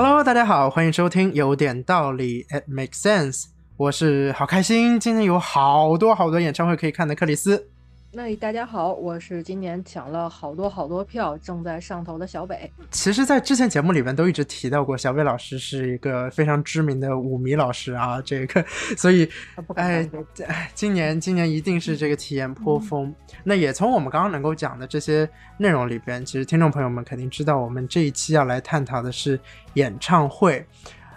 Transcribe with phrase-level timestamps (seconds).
[0.00, 3.46] Hello，大家好，欢迎收听有点道理，It makes sense。
[3.76, 7.68] 我是好开心，今天有好多好多演唱会可以看的克里斯。
[8.10, 12.70] 那大家好，我是今年抢了好多好多票，正在上头的小北。
[12.90, 18.64] 其实，在之前节目里面都一直提到过，小北老师是一个非常知名的舞迷老师啊，这个，
[18.96, 19.28] 所以，
[19.74, 20.08] 哎，
[20.46, 23.14] 哎，今年今年一定是这个体验颇丰。
[23.44, 25.28] 那也从我们刚刚能够讲的这些
[25.58, 29.38] 内容里边，其实听众朋友们肯定知道，我们这一期要来探讨的是
[29.74, 30.66] 演唱会。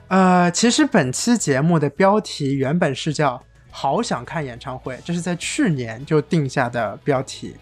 [0.09, 3.41] 呃，其实本期节目的标题原本是叫。
[3.71, 7.55] 好想看演唱会，这是在去年就定下的标题，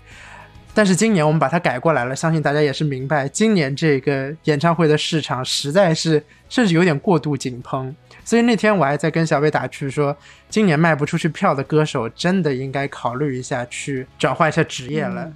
[0.73, 2.16] 但是今年我们把它改过来了。
[2.16, 7.95] 相信大家也是明白，今年这个演唱会的市场实在是甚至有点过度紧绷。
[8.26, 10.16] 所以那天我还在跟小贝打趣说，
[10.49, 15.32] 今年卖不出去票的歌手真的应该考虑一下去转换一下职业了。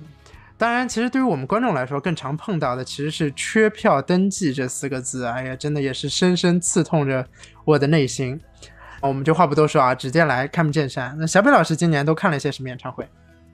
[0.55, 5.26] 当然，其实对于我们观众来说，更常碰到的其实是缺票登记这四个字。
[5.26, 7.27] 哎呀，真的也是深深刺痛着
[7.66, 8.40] 我的内心。
[9.07, 11.15] 我们就话不多说啊，直接来看不见山。
[11.20, 13.07] 那小北老师今年都看了一些什么演唱会？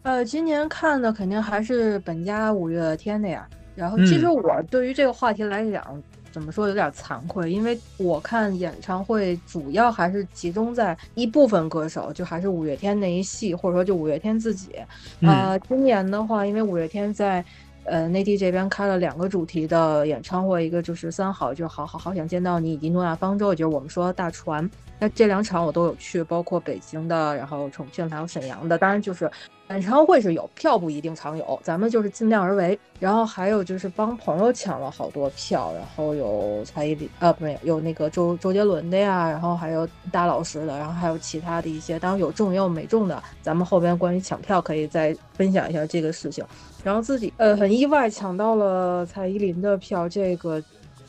[0.04, 3.48] 呃，今年看的肯定还是本家五月天的呀。
[3.76, 14.76] 然后，其实我对于这个话题来讲，怎么说有点惭愧，因为我看演唱会主要还是集中在一部分歌手，就还是五月天那一系，或者说就五月天自己。
[15.22, 17.44] 呃，今年的话，因为五月天在。
[17.86, 24.70] 呃，内地这边开了两个主题的演唱会，一个就是三好，就是好好好想见到你，以及诺亚方舟，就是我们说大船。
[25.00, 28.78] 那这两场我都有去，包括北京的，然后重庆还有沈阳的。
[28.78, 29.32] 当然就是
[29.70, 32.78] 演唱会是有票不一定常有，咱们就是尽量而为。
[33.00, 43.24] 然后还有就是帮朋友抢了好多票，然后有蔡依林，呃，不是有那个周周杰伦的呀，然后还有大老师的，然后还有其他的一些，当然有重也有没中的。
[43.42, 46.44] 咱们后边关于抢票可以再分享一下这个事情。
[46.84, 50.62] 然后自己呃很意外抢到了蔡依林的票，这个。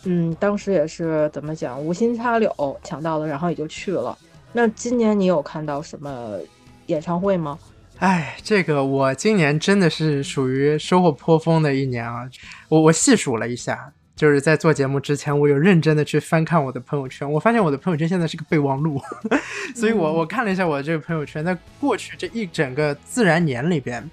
[0.04, 4.16] 嗯，当时也是怎么讲，无心插柳抢到了，然后也就去了。
[4.52, 6.38] 那今年你有看到什么
[6.86, 7.58] 演唱会吗？
[7.98, 12.26] 哎，这个我今年真的是属于收获颇丰的一年啊！
[12.70, 18.98] 我我细数了一下，就是在做节目之前，我有认真的去翻看我的朋友圈，我发现我的朋友圈现在是个备忘录，
[19.76, 24.10] 所以我我看了一下我这个朋友圈，在过去这一整个自然年里边，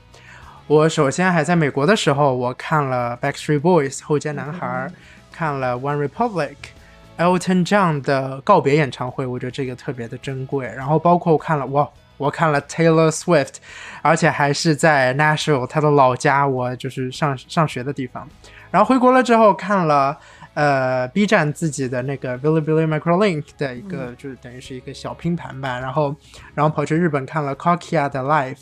[0.68, 4.92] 我首先还在美国的时候，我看了 Backstreet Boys 后街男孩。
[5.38, 10.66] 看了 One Republic，Elton John 的告别演唱会，我觉得这个特别的珍贵。
[10.66, 11.88] 然后包括我看了哇，
[12.18, 13.58] 我看了 Taylor Swift，
[14.02, 18.28] 而且还是在 Nashville 他的老家，我就是上上学的地方。
[18.72, 20.18] 然后回国了之后看了
[20.56, 25.80] 呃 B 站自己的那个 Billy Billy Microlink 的一个，就是等于是一个小拼盘吧。
[25.80, 26.16] 然后
[26.56, 28.58] 然后跑去日本看了 Kokia 的 Live，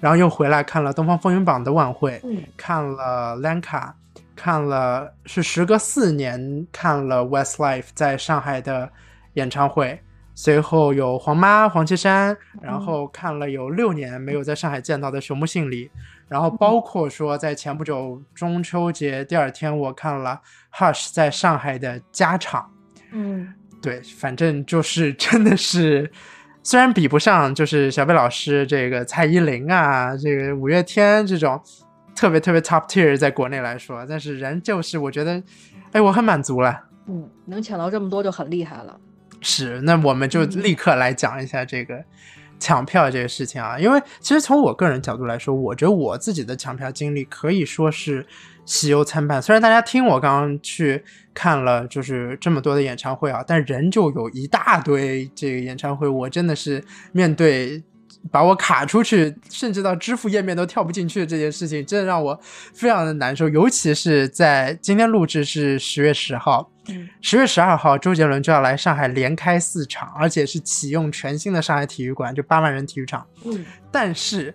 [0.00, 2.22] 然后又回来看了东方风云榜的晚会，
[2.56, 3.92] 看了 Lanka。
[4.36, 8.90] 看了是时隔四年看了 Westlife 在上海的
[9.34, 10.00] 演唱会，
[10.34, 15.90] 随后有黄妈黄绮珊，然后看了有六年没有在上海见到的熊木杏里，
[16.28, 20.40] 然后包括说在前不久中秋节第二天我看了
[20.72, 22.68] Hush 在上海的加场，
[23.12, 26.10] 嗯，对，反正就是真的是，
[26.62, 31.62] 虽然比不上就是小贝老师这个蔡依林啊，这个五月天这种。
[32.14, 35.42] 特别特别 top tier 在国内来说，但是人就是我觉得，
[35.92, 36.84] 哎，我很满足了。
[37.06, 38.98] 嗯，能抢到这么多就很厉害了。
[39.40, 42.02] 是，那我们就立刻来讲一下这个
[42.58, 48.24] 抢票这个事情啊，因为其实从我个人角度来说，我觉得我自己的抢票经历可以说是
[48.64, 49.42] 喜忧参半。
[49.42, 51.04] 虽然大家听我刚刚去
[51.34, 56.82] 看了就是这么多的演唱会啊，但人就有一大堆这个演唱会，我真的是
[57.12, 57.82] 面对。
[58.32, 62.38] 把我卡出去，甚至到支付页面都跳不进去这件事情，真的让我
[62.72, 63.48] 非常的难受。
[63.48, 66.70] 尤其是在今天录制是十月十号，
[67.20, 73.26] 十月十二号，周杰伦就要来上海连开四场，而且是启用全新的上海体育馆，就八万人体育场。
[73.44, 74.54] 嗯，但是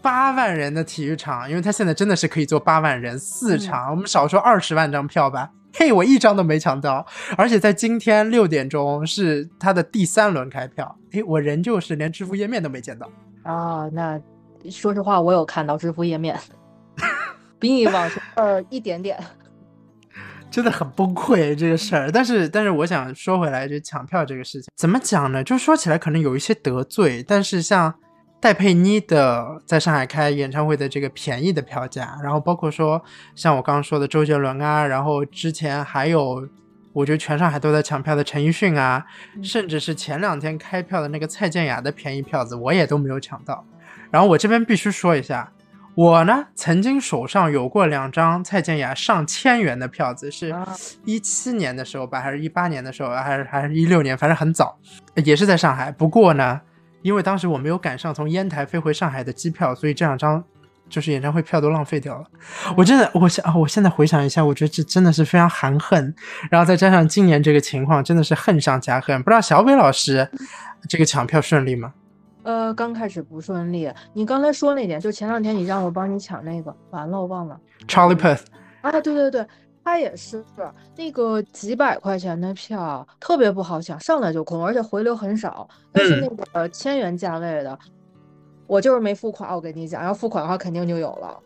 [0.00, 5.50] 八万人的体育场，因为他现在真的是可以坐八万人四场，我们少说二十万张票吧。
[5.74, 7.06] 嘿，我一张都没抢到，
[7.36, 13.08] 而且在今天六点钟是他的第三轮开票，嘿，我仍旧是连支付页面都没见到
[13.42, 13.88] 啊。
[13.92, 14.20] 那
[14.70, 16.38] 说实话，我有看到支付页面，
[17.60, 19.18] 比你往前呃一点点，
[20.50, 22.10] 真的很崩溃这个事儿。
[22.10, 25.44] 但是，但是我想说回来，就抢票这个事情，怎么讲呢？
[25.44, 27.94] 就说起来可能有一些得罪，但是像。
[28.40, 33.02] 戴佩妮的在上海开演唱会的这个便宜的票价，然后包括说
[33.34, 36.48] 像我刚刚说的周杰伦啊，然后之前还有
[36.92, 39.04] 我觉得全上海都在抢票的陈奕迅啊，
[39.42, 43.64] 甚至是前两天开票的那个蔡健雅的便宜票子，我也都没有抢到。
[44.10, 45.52] 然后我这边必须说一下，
[45.94, 50.54] 我呢，曾经手上有过两张蔡健雅上千元的票子，是
[51.04, 54.78] 一七年的时候吧，还是一八年的时候，还是还是一六年，反正很早，
[55.24, 55.92] 也是在上海。
[55.92, 56.60] 不过呢，
[57.02, 60.42] 因为当时我没有赶上从烟台飞回上海的机票，所以这两张
[60.88, 62.24] 就是演唱会票都浪费掉了。
[62.76, 66.14] 我真的，我想，我现在回想一下，我觉得这真的是非常含恨。
[66.50, 69.22] 然后再加上今年这个情况，真的是恨上加恨。
[69.22, 70.28] 不知道小北老师
[70.88, 71.92] 这个抢票顺利吗？
[72.44, 73.92] 呃，刚开始不顺利。
[74.14, 77.60] 你刚才说那点，就前两天你让我帮你抢那个，完了我忘了。
[77.86, 78.44] Charlie Puth
[78.80, 79.46] 啊，对对对，
[79.84, 80.44] 他也是
[80.96, 85.68] 那个几百块钱的票，特别不好抢，上来就空，而且回流很少。
[85.92, 87.78] 但是那个千元价位的，
[88.66, 89.54] 我就是没付款。
[89.54, 91.40] 我跟你讲，要付款的话，肯定就有了。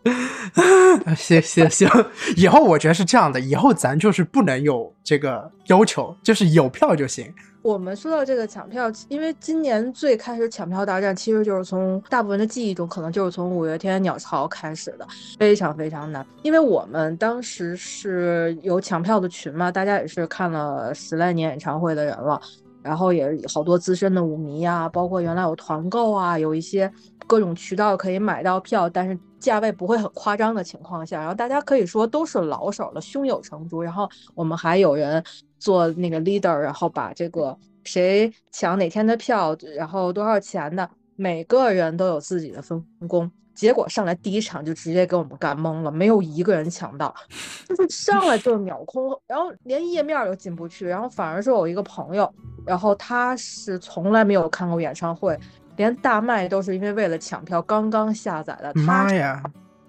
[1.15, 1.89] 行行行，
[2.35, 7.33] 以后我觉得是这样的，以后咱就是不能有这个要求，就是有票就行。
[7.63, 15.07] 我们说到这个抢票，因为今年最开始抢票大战，其实就是从大部分的记忆中，可能就是从五月天鸟巢开始的，
[15.39, 16.25] 非常非常难。
[16.41, 22.37] 因为我们当时是有抢票的群嘛，大家也是看了十来年演唱会的人了，
[22.81, 26.91] 然后也好多资深的舞迷啊，包括原来有团购啊，有一些
[27.25, 33.81] 各种渠道可以买到票，但是价位不会很夸张的情况下，然后大家可以说都是老手了，胸有成竹。
[33.81, 35.23] 然后我们还有人。
[35.63, 43.31] 做那个 leader，然后把这个谁抢哪天的票，然后多少钱的，每个人都有自己的分工。
[43.55, 47.15] 结果上来第一场就直接给我们干懵了，没有一个人抢到，
[47.69, 50.85] 就是上来就是秒空，然后连页面都进不去。
[50.85, 52.29] 然后反而是我一个朋友，
[52.65, 55.39] 然后他是从来没有看过演唱会，
[55.77, 58.73] 连大麦都是因为为了抢票刚刚下载的。
[58.81, 59.41] 妈呀！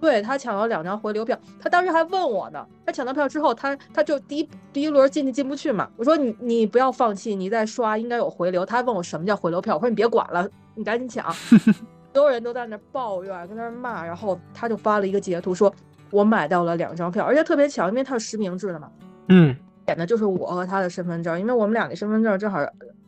[0.04, 2.62] 对他抢了两张回流票，他当时还问我呢。
[2.84, 5.88] 他抢到票之后，他他就第一第一轮进去进不去嘛。
[5.96, 8.66] 我说你你不要放弃，你再刷应该有回流。
[8.66, 11.32] 他问我什么叫回流票，我说你别管了，你赶紧抢。
[12.12, 15.74] 所有人都在那抱怨，跟那骂，然后他就发了一个截图，说
[16.10, 18.90] 我买到了两张票，而且特别巧，因为他是实名制的嘛。
[19.28, 19.56] 嗯，
[19.86, 22.58] 点的就是我和他的身份证，因为我们俩的身份证正好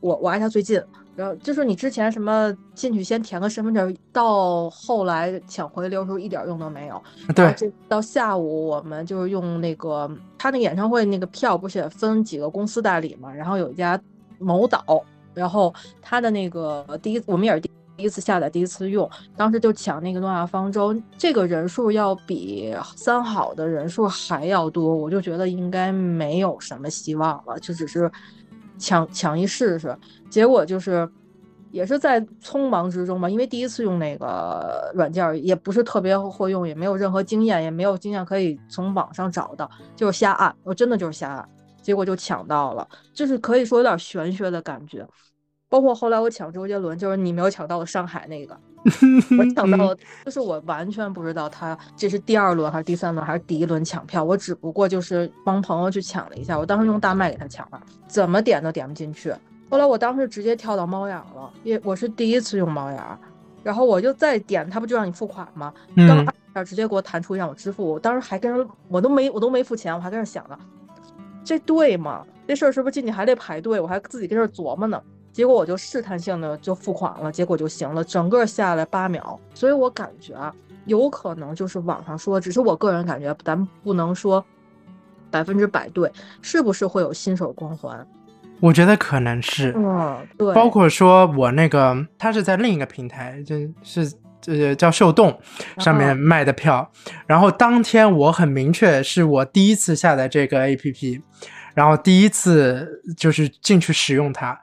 [0.01, 0.83] 我我挨他最近。
[1.17, 7.03] 然后就是你之前什么进去先填个身份证，到后来抢回流时候一点用都没有。
[7.35, 7.57] 对，
[7.89, 13.33] 到下午我们就是用那个他那个演唱会那个票不是也分几个公司代理嘛？
[13.33, 13.99] 然后有一家
[14.39, 15.03] 某岛，
[15.33, 28.12] 然后他的那个第一我们也是第第一次下载第一次用，当时就抢那个诺亚方舟，这个人数要比三好的人数还要多，我就觉得应该没有什么希望了，就只是。
[28.78, 29.96] 抢抢一试试，
[30.31, 31.08] 结果就是，
[31.70, 41.49] 也是在匆忙之中吧，因为第一次用那个软件，也不是特别会用，也没有任何经验，也没有经验可以从网上找到，就是瞎按，我真的就是瞎按，
[41.82, 45.06] 结果就抢到了，就是可以说有点玄学的感觉。
[45.69, 48.56] 包括后来我抢周杰伦，就是你没有抢到的上海那个，
[49.38, 59.35] 我抢到了，就是我完全不知道他这是第二轮还是第三轮还是第一轮抢票，我只不过就是帮朋友去抢了一下，我当时用大麦给他抢了，怎么点都点不进去。
[59.69, 63.03] 后来我当时直接跳到猫眼了，因为我是第一次用猫眼，
[63.62, 65.73] 然后我就再点，他不就让你付款吗？
[65.97, 70.56] 刚按下直接给我弹出让我支付，我当时还跟人我都没我都没付钱，我还跟着想呢，
[71.44, 72.25] 这对吗？
[72.47, 73.81] 这事儿是不是进去还得排队？
[73.81, 75.03] 我还自己跟这琢磨呢。
[75.37, 80.50] 结果我就试探性的就付款了，结果就行了，整个下来八秒，所以我感觉啊，
[80.87, 84.43] 有可能就是网上说，只是我个人感觉，咱不能说
[85.31, 88.07] 百分之百对，是不是会有新手光环？
[88.61, 94.11] 我觉得可能是，嗯，对，包括说我那个，他是在另一个平台，就是
[94.47, 95.38] 呃叫秀动
[95.76, 96.90] 上面卖的票，
[97.26, 101.21] 然后当天我很明确是我第一次下载这个 APP，
[101.75, 104.59] 然后第一次就是进去使用它。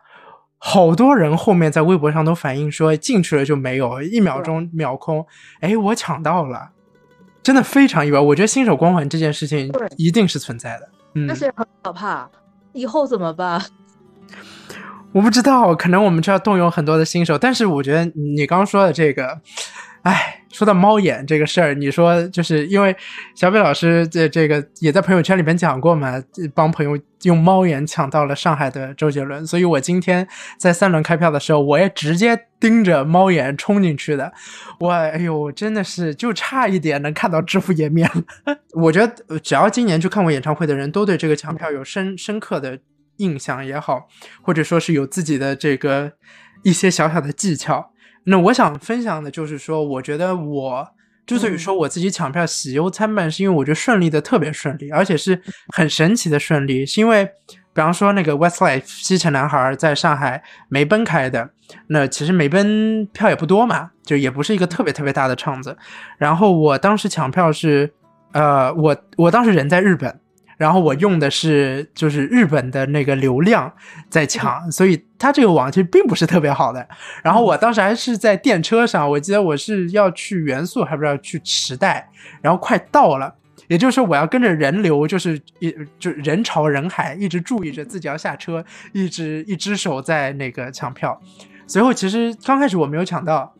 [0.66, 5.26] 好多人后面在微博上都反映说进去了就没有，一秒钟秒空。
[5.60, 6.70] 哎，我抢到了，
[7.44, 8.20] 真的非常意外。
[8.20, 12.30] 我觉得新手光环这件事情一定是存在的，嗯，但是很可怕。
[12.72, 13.62] 以后怎么办？
[15.12, 17.38] 我不知道，可能我们就要动用很多的新手。
[17.38, 19.42] 但是我觉得你刚说的这个。
[20.04, 22.96] 哎，说到猫眼这个事儿，你说就是因为
[23.36, 30.26] 小北老师这这个也在朋友圈里面讲过嘛，帮朋友用猫眼抢到了上海的周杰伦，所以我今天
[30.58, 34.32] 在三轮开票的时候，我也直接盯着猫眼冲进去的。
[34.80, 38.56] 我哎呦，真的是就差一点能看到支付页面了。
[38.74, 42.78] 我觉得只要今年去看过演唱会的人都对这个抢票有深深刻的
[43.18, 44.08] 印象也好，
[44.44, 46.12] 或者说是有自己的这个
[46.62, 47.93] 一些小小的技巧。
[48.26, 50.88] 那我想分享的就是说，我觉得我
[51.26, 57.26] 之所以说我自己抢票喜忧参半，是因为我觉得顺利的特别顺利，而且是很神奇的顺利，是因为
[57.74, 61.50] 比方说那个 Westlife 西城男孩在上海梅奔开的，
[61.88, 65.78] 那其实梅奔票也不多嘛，就也不是一个特别特别大的场子。
[66.18, 67.94] 然后我当时抢票是，
[68.34, 70.20] 呃，我我当时人在日本，
[70.58, 73.72] 然后我用的是就是日本的那个流量
[74.10, 76.88] 在抢，所以它这个网其实并不是特别好的。
[77.24, 82.10] 然后我当时还是在电车上，我记得我是要去元素，还不是要去池袋，
[82.42, 83.36] 然后快到了。
[83.70, 91.20] 也就是说，我要跟着人流，就是一就人潮人海，一直注意着自己要下车，一直一只手在那个抢票。
[91.66, 93.56] 随后其实刚开始我没有抢到，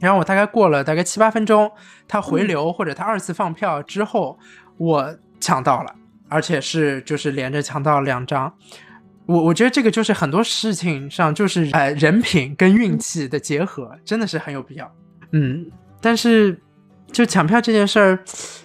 [0.00, 1.70] 然后我大概过了大概七八分钟，
[2.08, 4.36] 他回流或者他二次放票之后，
[4.78, 5.94] 我抢到了，
[6.28, 8.52] 而且是就是连着抢到两张。
[9.26, 14.90] 我我觉得这个就是很多事情上就是呃人品跟运气的结合，真的是很有必要。
[15.32, 15.66] 嗯，
[16.00, 16.58] 但是。
[17.12, 18.18] 就抢票这件事儿，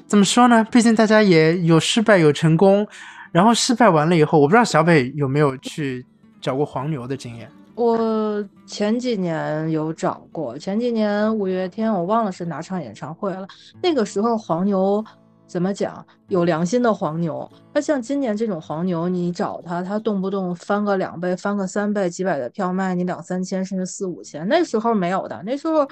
[0.07, 0.65] 怎么说呢？
[0.71, 2.85] 毕竟大家也有失败有成功，
[3.31, 6.03] 然后失败完了以后，我不知道小北有没有去
[6.41, 7.47] 找过黄牛的经验。
[7.75, 13.47] 我前几年有找过，前几年五月天我忘了是哪场演唱会了。
[13.81, 15.05] 那个时候黄牛
[15.51, 16.03] 怎么讲？
[16.29, 17.51] 有良心的黄牛。
[17.73, 24.47] 那像今年这种黄牛，你找他，他动不动翻个两倍、翻个三倍，几百的票卖你两三千甚至四五千。
[24.47, 25.85] 那时候没有的，那时候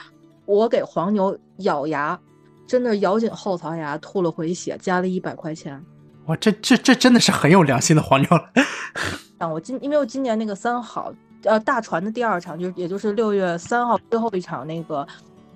[0.45, 2.17] 我给黄牛咬牙。
[2.65, 5.83] 真的咬紧后槽牙，吐了回血，加了一百块钱。
[6.27, 8.43] 哇，这这这真的是很有良心的黄牛了。
[9.39, 11.11] 啊，我今因为我今年那个三好，
[11.45, 15.07] 呃，大船的第二场，就也就是六月三号最后一场那个，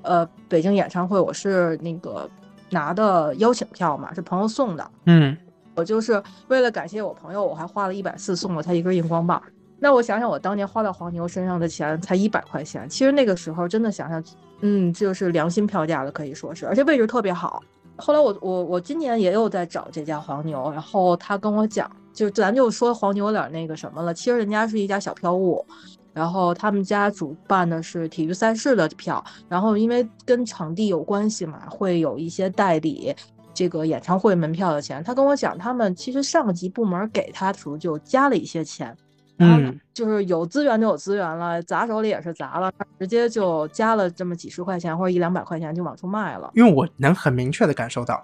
[0.02, 2.28] 呃，北京演唱会，我是那个
[2.74, 4.92] 拿的邀请票嘛，是朋友送的。
[5.06, 5.38] 嗯，
[5.76, 9.42] 我就是为了感谢我朋友，我还花了一百四送了他一根荧光棒。
[9.80, 14.22] 那我想想，我当年花到黄牛身上的钱才一百块钱，其实那个时候真的想想。
[14.66, 17.62] 嗯，就是良心票价了，可以说是，而且位置特别好。
[17.98, 25.66] 后来我我我今年也有在找这家黄牛，然后他跟我讲，就咱就说黄牛有点那个什么了，其实人家是一家小票务，
[26.14, 33.14] 然后他们家主办的是体育赛事的票，然后因为跟场地有关系嘛，会有一些代理
[33.54, 35.04] 这个演唱会门票的钱。
[35.04, 38.96] 他跟我讲，他们其实上级部门给他的时候就加了一些钱。
[39.40, 46.52] 嗯，就是有资源就有资源了，砸手里也是砸了，直接就加了这么几十块钱或者一两百块钱就往出卖了。
[46.54, 48.24] 因为我能很明确的感受到，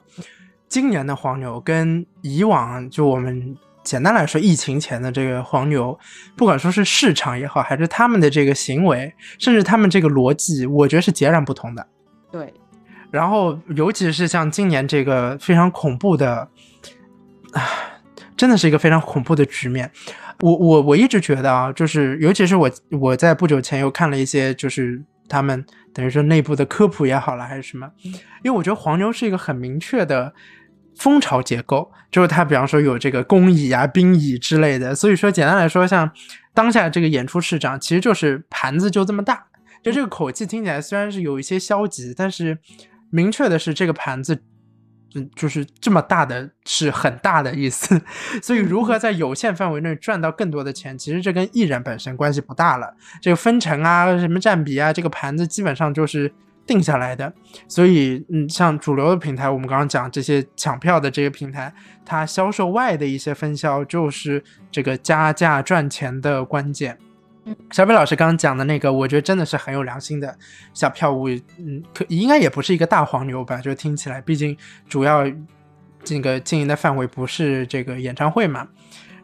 [0.67, 5.97] 今年的黄牛跟以往就我们简单来说疫情前的这个黄牛，
[6.35, 11.87] 不管说是市场也好，还是他们的这个行为，甚至他们这个逻辑，我觉得是截然不同的。
[12.31, 12.53] 对，
[13.09, 16.47] 然后尤其是像今年这个非常恐怖的，
[17.53, 17.63] 啊，
[18.37, 19.89] 真的是一个非常恐怖的局面。
[20.41, 27.89] 我我我一直觉得啊，就是尤其是我我在不久前又看了一些，就是他们等于说内部的科普也好了，还是什么，
[28.43, 30.33] 因为我觉得黄牛是一个很明确的
[30.95, 36.11] 蜂巢结构，就是它比方说有这个工蚁啊、兵蚁之类的，所以说简单来说，像
[36.53, 39.47] 当下这个演出市场，其实就是盘子就这么大，
[39.83, 42.57] 就这个口气听起来虽然是有一些消极，但是
[43.09, 44.43] 明确的是这个盘子。
[45.15, 47.99] 嗯，就是这么大的是很大的意思，
[48.43, 52.95] 所以如何在有限范围内赚到更多的钱，其实这跟艺人本身关系不大了。
[53.19, 56.31] 这个分成啊，什么占比啊，这个盘子基本上就是
[56.69, 57.33] 定下来的。
[57.67, 61.73] 所以，嗯，像主流的平台，我们刚刚讲这些抢票的这些平台，
[62.05, 66.95] 它销售外的一些分销，就是这个加价赚钱的关键。
[67.71, 70.37] 小北老师刚刚讲的那个，我觉得真的是很有良心的
[70.71, 73.57] 小票务，嗯，可应该也不是一个大黄牛吧？
[73.57, 74.55] 就听起来，毕竟
[74.87, 75.25] 主要
[76.03, 78.67] 这个经营的范围不是这个演唱会嘛。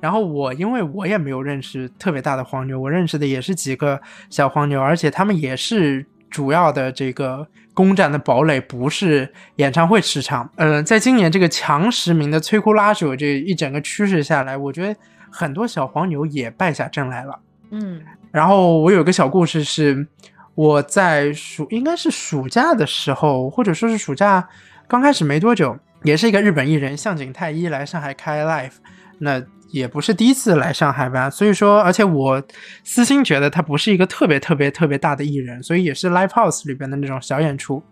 [0.02, 10.50] 然后我因为我也没有认识特别大的黄牛，我认识的也是几个小黄牛，而且他们也是主要的这个攻占的堡垒，不是演唱会市场。
[10.56, 15.00] 嗯，在今年这个强实名的摧枯拉朽这一整个趋势下来，我觉得
[15.32, 17.40] 很多小黄牛也败下阵来了。
[17.72, 18.02] 嗯，
[18.32, 20.08] 然后我有个小故事是，
[20.54, 24.48] 我在暑应该是暑假的时候，或者说是暑假
[24.88, 28.74] 刚开始没多久，也是一个日本艺人向井太一来上海开 live，
[29.20, 29.42] 那
[29.80, 32.42] 也不是第一次来上海吧，所以说，而且我
[32.84, 37.84] 私心觉得他不是一个特别特别特别大的艺人，所以也是 live house 里边的那种小演出。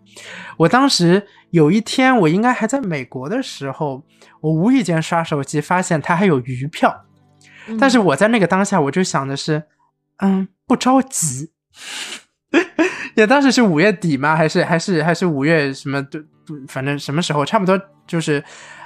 [0.58, 1.22] 我当时
[1.52, 4.04] 有一天，我应该还在美国的时候，
[4.42, 7.06] 我无意间刷手机发现他还有余票。
[7.80, 9.64] 但是我在那个当下，我就想的是，
[10.18, 11.52] 嗯，不着急。
[13.16, 16.24] 也当时是五月底吗，还是还是还是五月什么的，
[16.68, 18.44] 反正什么时候，差不多就是，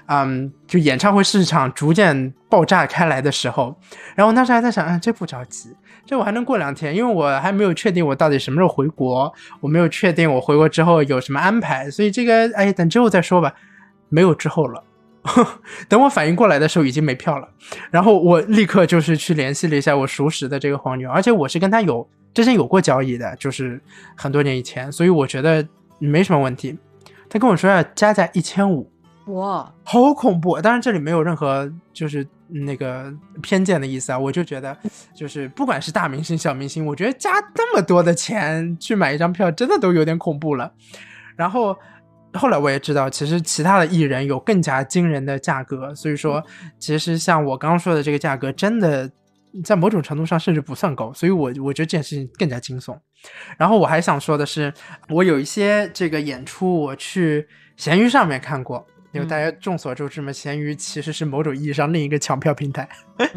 [0.07, 3.75] 嗯，就演唱会市场逐渐爆炸开来的时候。
[4.15, 5.69] 然后我当时还在想，嗯，这不着急，
[6.05, 13.53] 这我还能过两天，因为我还没有确定我到底什么时候回国，我没有确定我回国之后有什么安排，所以这个，哎，等之后再说吧。
[14.09, 14.83] 没有之后了。
[15.89, 17.49] 等我反应过来的时候，已经没票了。
[17.91, 23.81] 然后我立刻就是去联系了一下我熟识的这个黄牛，而且我是跟他有之前有过交易的，就是
[24.15, 25.67] 很多年以前，所以我觉得
[25.99, 26.77] 没什么问题。
[27.29, 28.89] 他跟我说要加价一千五，
[29.27, 30.61] 哇，好恐怖！
[30.61, 34.77] 当然这里没有任何就是那个偏见的意思啊，我就觉得
[35.13, 40.73] 就是不管是大明星小明星，我觉得加那么多的钱去买一张票，真的都有点恐怖了。
[41.35, 41.77] 然后。
[42.33, 46.43] 后来我也知道，其实其他的艺人有更加惊人的价格，所以说，
[46.77, 49.09] 其实像我刚刚说的这个价格，真的
[49.63, 52.95] 在某种程度上甚至不算高，所以我我觉得这件事情更加惊悚。
[53.57, 54.71] 然后我还想说的是，
[55.09, 62.87] 我有一些这个演出，我去闲鱼上面看过，因为大家众所周知嘛，闲鱼其实是某种意义上另一个抢票平台。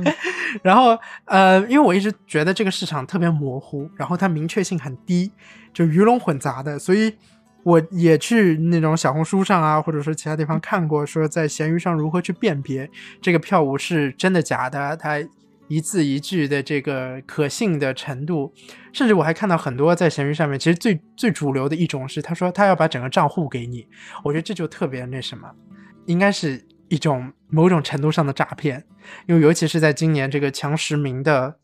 [0.62, 5.32] 然后呃，因为我一直觉得这个市场特别模糊，然后它明确性很低，
[5.72, 7.14] 就鱼龙混杂的，所以。
[7.62, 15.18] 我也去那种小红书上啊，或者说其他地方看过，说在闲鱼上如何去辨别这个票务是真的假的，它
[15.70, 18.52] 一字一句的这个可信的程度，
[18.92, 23.86] 甚至我还看到很多在闲鱼上面，其实最最主流的一种是，他说他要把整个账户给你，
[24.24, 25.48] 我觉得这就特别那什么，
[26.06, 28.84] 应该是一种某种程度上的诈骗，
[29.28, 31.54] 因为尤其是在今年这个强实名的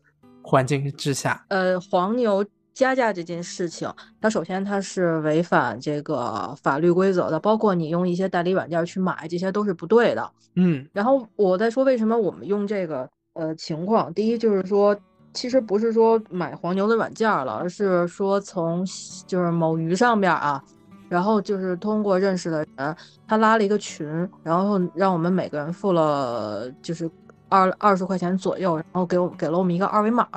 [0.41, 2.43] 环境之下，呃，黄牛。
[2.77, 10.31] 加价这件事情，它首先它是违反这个法律规则的，包括你用一些代理软件去买，这些都是不对的。
[10.55, 14.97] 嗯，然后我再说为什么我们用这个呃情况，第一就是说，
[15.33, 18.83] 其实不是说买黄牛的软件了，而是说从
[19.27, 20.61] 就是某鱼上边啊，
[21.07, 22.95] 然后就是通过认识的人，
[23.27, 24.05] 他拉了一个群，
[24.41, 27.09] 然后让我们每个人付了就是
[27.47, 30.27] 二二十块钱左右，然后给我给了我们一个二维码，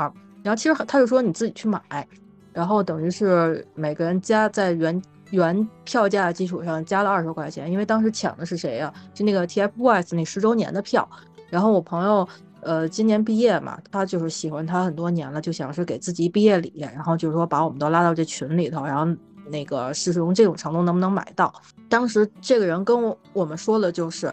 [0.43, 1.81] 然后其实他就说你自己去买。
[2.53, 8.93] 然后等于是每个人加在原原票价基础上加了二十块钱，因为当时抢的是谁呀？
[9.15, 11.09] 是那个 TFBOYS 那十周年的票。
[11.49, 12.29] 然后我朋友
[12.63, 19.07] 呃今年毕业嘛，他就是喜欢他很多年了，就想是给自己毕业礼，然后就是说把我们都拉到这群里头，然后
[19.51, 21.53] 那个试试用这种程度能不能买到。
[21.89, 24.33] 当时这个人跟我们说的就是。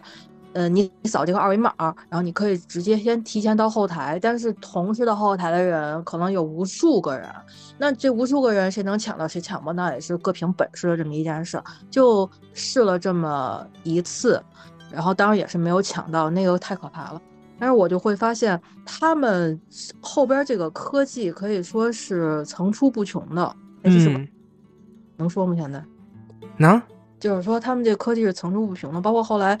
[0.54, 1.72] 呃，你扫这个二维码，
[2.08, 7.30] 然后你可以直接先提前到后台，但是同时到后台的人可能有无数个人，
[7.76, 11.62] 那这无数个人谁能抢到谁抢不到也是各凭本事的这么一件事。
[11.90, 14.42] 就试了这么一次，
[14.90, 17.20] 然后当然也是没有抢到，那个太可怕了。
[17.58, 19.60] 但是我就会发现他们
[20.00, 23.56] 后边这个科技可以说是层出不穷的。
[23.84, 24.28] 嗯，
[25.16, 25.54] 能说吗？
[25.56, 25.84] 现在
[26.56, 26.80] 能，
[27.18, 29.58] 就是说他们这科技是层出不穷的，包括后来。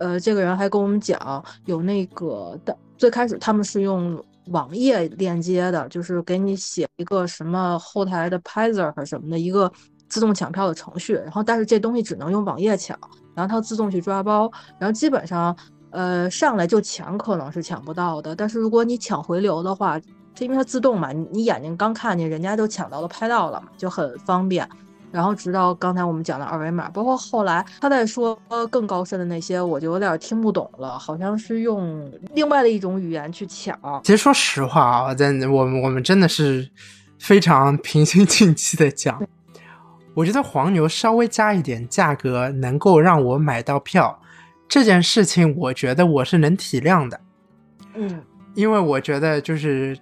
[0.00, 8.40] 呃，这个人还跟我们讲，有那个的最开始他们是用网页链接的，就是给你写一个什么后台的
[8.94, 9.68] 和什么的一个
[10.08, 12.96] 自动抢票的程序，然后但是这东西只能用网页抢，
[13.34, 15.56] 然后它自动去抓包，然后基本上
[15.90, 19.98] 呃上来就抢可能是抢不到的，但是如果你抢回流的话，
[20.34, 24.68] 这因为它自动嘛，你眼睛刚看见人家就抢到了拍到了嘛，就很方便。
[25.10, 28.38] 然后直到刚才我们讲的二维码，包括后来他在说
[28.70, 33.74] 更高深的那些，我就有点听不懂了，好像是用另外的一种语言去抢。
[34.04, 36.68] 其实说实话啊，在我们我们真的是
[37.18, 39.18] 非常平心静气的讲，
[40.12, 44.20] 我觉得黄牛稍微加一点价格能够让我买到票
[44.68, 47.20] 这件事情，我觉得我是能体谅的。
[47.94, 48.22] 嗯，
[48.54, 49.98] 因为我觉得就是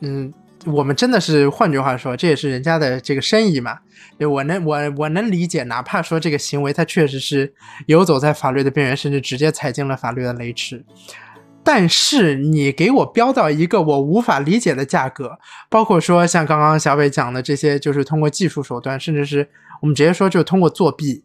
[0.00, 0.32] 嗯。
[0.64, 3.78] 我们真的是，换句话说，这也是人家的这个生意嘛。
[4.18, 7.54] 对我能，我我能理解，哪怕说这个行为它确实是
[7.86, 10.84] 游走在法律的边缘，甚至直接踩进了法律的雷池。
[11.62, 19.48] 但是你给我标到一个我无法理解的价格，包括说像刚刚小伟讲的这些，就是通过技术手段，甚至是
[19.80, 21.22] 我们直接说就通过作弊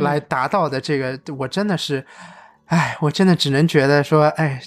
[0.00, 2.04] 来达到的这个，我真的是，
[2.66, 4.60] 哎，我真的只能觉得说，哎。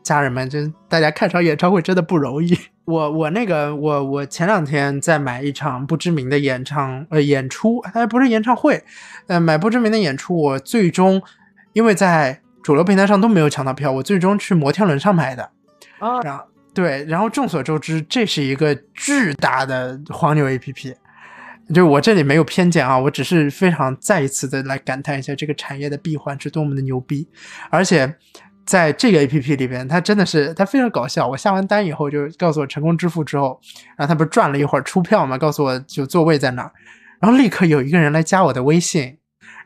[0.00, 2.56] 家人们，就大家看场演唱会真的不容易。
[2.86, 8.82] 我我那个我我前两天在买一场不知名的演唱呃演出，哎不是演唱会，
[9.26, 11.20] 呃买不知名的演出，我最终
[11.74, 15.50] 因为在主流平台上都没有抢到票，我最终去摩天轮上买的。
[15.98, 20.94] 哦，然后对，然后众所周知，这是一个巨大的黄牛 APP。
[21.74, 27.28] 就我这里没有偏见啊，我只是非常再一次的来感叹一下这个产业的闭环是多么的牛逼，
[27.70, 28.16] 而且。
[28.68, 31.26] 在这个 A P P 里边，它真的是它非常搞笑。
[31.26, 33.58] 我下完单以后，就告诉我成功支付之后，
[33.96, 36.72] 然后它不是转了一会儿出票嘛，告诉我就座位在哪儿，
[37.18, 39.16] 然后立刻有一个人来加我的微信，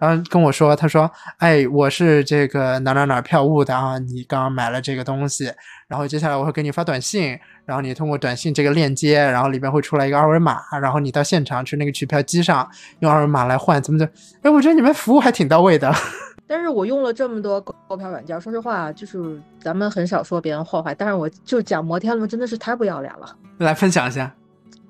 [0.03, 5.49] 然后跟我说，他说：“哎，我是这个哪哪哪票务的啊，你刚刚买了这个东西，
[5.87, 14.13] 然后接下来我会给你发短信，然后你通过短信这个链接，然后里边会出来一个二维码，然后你到现场去那个取票机上用二维码来换，怎么怎么？
[14.43, 15.89] 哎，我觉得你们服务还挺到位的。
[16.49, 23.37] ”但是我用了这么多购票软件，说实话，就是咱们很少说别人坏话，但是我就讲摩天轮真的是太不要脸了。
[23.59, 24.35] 来分享一下。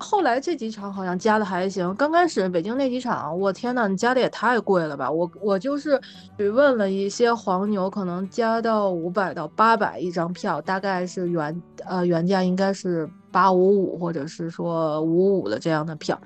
[0.03, 5.09] 后来这几场好像加的还行，刚开始北京那几场，我天呐，你加的也太贵了吧！
[5.09, 5.99] 我我就是
[6.37, 16.19] 去问了一些黄牛，可能加到五百到八百一张票，大概是原呃原价应该是八五五或者是说五五的这样的票。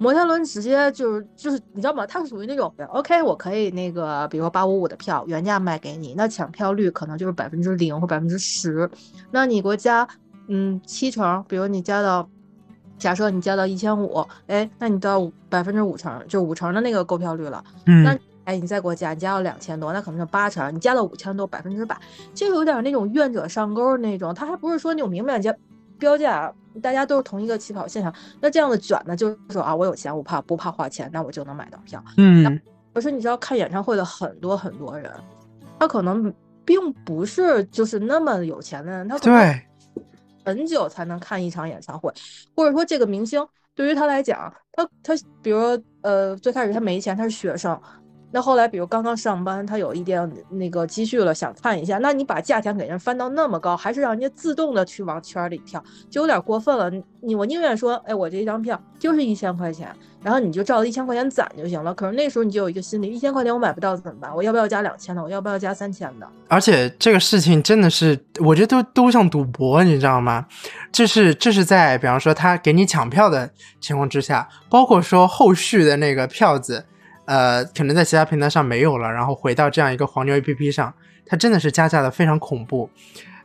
[0.00, 2.06] 摩天轮直接就是就是你知道吗？
[2.06, 8.88] 它是属于那种 OK，我可以那个，比如说八五五的票原价卖给你，那抢票率可能就是百分之零或百分之十。
[9.32, 10.06] 那你给我加
[10.46, 12.28] 嗯七成，比如你加到，
[12.98, 17.64] 假设你加到一千五，哎，那你到百分之五成，就五成的那个购票率了。
[17.86, 18.04] 嗯。
[18.04, 20.74] 那哎，你再给我加，你加到两千多，那可能是八成。
[20.74, 21.96] 你加到五千多，百分之百，
[22.34, 24.34] 就有点那种愿者上钩那种。
[24.34, 25.54] 他还不是说那种明面加。
[25.98, 32.00] 标价，大家都是同一个起跑线上，那这样的卷呢，就是说啊，我有钱，我怕不怕花钱，那我就能买到票。
[32.16, 32.60] 嗯，
[32.94, 35.12] 可是你知道，看演唱会的很多很多人，
[35.80, 36.32] 他可能
[36.64, 39.60] 并不是就是那么有钱的人，他可能
[40.48, 42.10] 很久才能看一场演唱会，
[42.56, 45.60] 或者说这个明星对于他来讲，他他比如
[46.00, 47.78] 呃，最开始他没钱，他是学生。
[48.30, 51.96] 那后来，比如刚刚上班，他有一点那个积蓄了，想看一下。
[51.96, 56.92] 那你把价钱给人翻到那么高，还是让人家自动的去往圈里跳，就有点过分了。
[57.20, 59.88] 你我宁愿说，哎，我这一张票就是一千块钱，
[60.22, 61.94] 然后你就照着一千块钱攒就行了。
[61.94, 64.36] 可是那时候你就有一个心理，一千块钱我买不到怎么办？
[64.36, 65.22] 我要不要加两千的？
[65.22, 66.28] 我要不要加三千的？
[66.48, 70.46] 而且这个事情真的是，我觉得都都像赌博，你知道吗？
[70.92, 76.84] 这是这是在比方说他给你抢票的情况之下，包括说后续的那个票子。
[77.28, 80.94] 呃，可能在其他平台上没有了，然后回到这样一个黄牛 APP 上，
[81.26, 82.88] 它真的是加价的非常恐怖。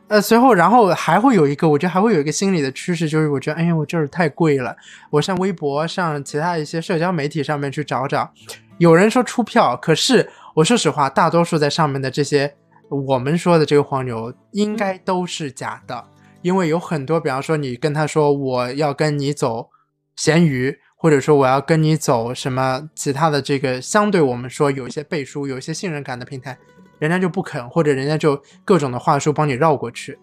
[0.08, 4.74] 呃，随后然后还会有一个，我觉得还会有一个心理的趋势，就是我觉得，哎呀，我这儿太贵了，
[5.10, 8.32] 我上微博、上其他一些社交媒体上面去找找，
[8.78, 12.54] 有人说出票，可是我说实话，大多数在上面的这些
[12.88, 16.02] 我们说的这个黄牛应该都是假的，
[16.40, 19.68] 因为有很多，比方说你跟他说我要跟你走
[20.16, 20.78] 闲鱼。
[21.04, 26.56] 或者说我要跟你走什么其他的这个相对我们说有一些背书、有一些信任感的平台，
[26.98, 30.18] 人家就不肯，或者人家就各种的话术帮你绕过去。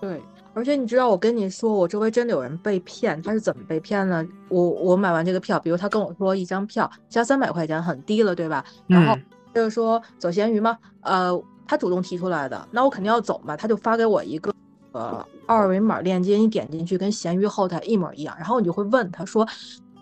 [0.00, 0.20] 对，
[0.52, 4.26] 而且你知道，我跟你说，我周围真的有人被骗，他是怎么被骗呢？
[4.48, 8.64] 我我买完这个票，比如他跟我说一张票加三百块钱很低了，对吧？
[8.88, 9.16] 然后
[9.54, 10.76] 就是说走闲鱼吗？
[11.02, 14.52] 呃，他主动提出来的，那我肯定要走嘛，他就发给我一个
[14.90, 19.46] 呃二维码链接，你点进去跟闲鱼后台一模一样，然后你就会问他说。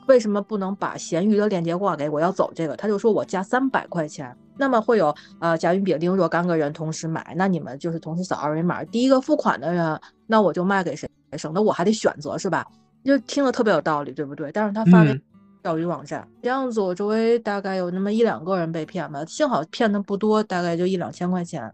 [0.07, 2.21] 为什么不能把闲鱼的链接挂给我？
[2.21, 12.67] 要走这个，他就说我加三百块钱，那么会有呃甲、丙、丁若干个人同时买，那你们就是同时扫二维码，第一个付款的人，那我就卖给谁，省得我还得选择，是吧？
[13.05, 14.51] 就听了特别有道理，对不对？
[14.53, 15.19] 但是他发给
[15.63, 21.73] 钓鱼网站，这样子我周围大概有那么一两个人被骗吧，幸好骗的不多，大概就一两千块钱。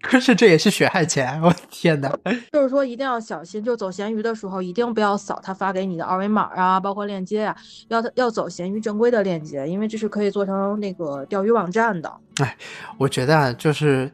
[0.00, 2.08] 可 是这也是血汗钱，我的天哪！
[2.52, 7.56] 就是说一定要小心，就走闲鱼的时候一定不要扫他发给你的二维码啊，包括链接啊，
[7.88, 12.12] 要要走闲鱼正规的链接，因为这是可以做成那个钓鱼网站的。
[12.40, 12.56] 哎，
[12.96, 14.10] 我觉得就是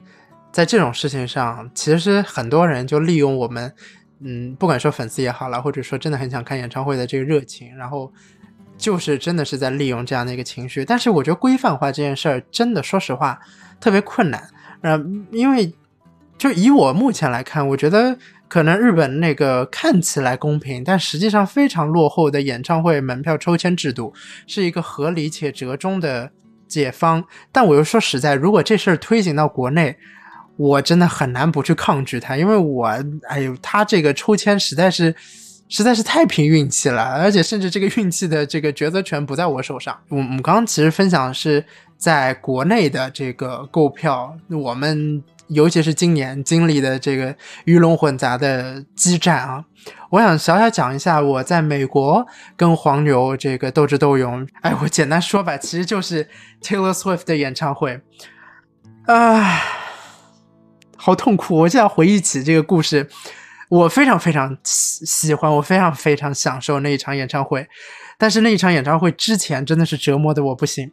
[0.50, 3.70] 在这种事情上，其实很多人就利用我们，
[4.20, 8.10] 嗯，不管说粉丝也好了，或者说真的很想看演唱会的这个热情，然后
[8.78, 10.82] 就是真的是在利用这样的一个情绪。
[10.82, 13.38] 但是我觉得规范化这件事儿，真的说实话
[13.78, 14.48] 特别困难。
[14.86, 15.72] 嗯，因为
[16.36, 18.14] 就以我目前来看，我觉得
[18.48, 24.12] 可能日本那个看起来公平，但实际上非常落后的演唱会门票抽签制度，
[24.46, 26.30] 是一个合理且折中的
[26.68, 27.24] 解方。
[27.50, 29.96] 但我又说实在，如果这事儿推行到国内，
[30.58, 35.14] 我真的很难不去抗拒它，因为我哎呦，他这个抽签实在是
[35.70, 39.98] 实在是太凭运气了，而且甚至这个运气的这个抉择权不在我手上。
[40.10, 41.64] 我我们刚刚其实分享的是。
[41.96, 49.64] 在国内的这个购票，我们尤其是今年经历的这个鱼龙混杂的激战啊，
[50.10, 52.26] 我想小小讲一下我在美国
[52.56, 54.46] 跟黄牛这个斗智斗勇。
[54.62, 56.28] 哎，我简单说吧，其实就是
[56.62, 58.00] Taylor Swift 的演唱会，
[59.06, 59.60] 啊，
[60.96, 61.56] 好痛苦！
[61.58, 63.08] 我现在回忆起这个故事，
[63.68, 67.66] 我非常非常喜欢，我非常非常享受那一场演唱会，
[68.18, 70.90] 但是那一场演唱会之前真的是折磨的我不行。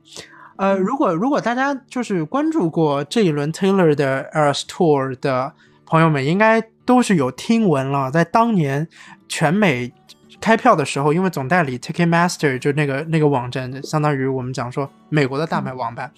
[0.61, 5.51] 呃，如果如果大家就是关注过这一轮 Taylor 的 Eras Tour 的
[5.87, 8.11] 朋友们，应该都是有听闻了。
[8.11, 8.87] 在当年
[9.27, 9.91] 全美
[10.39, 16.11] 开票的时候，因为总代理 Ticketmaster 就那个那个网站，相当于我们讲说美国的大麦网吧，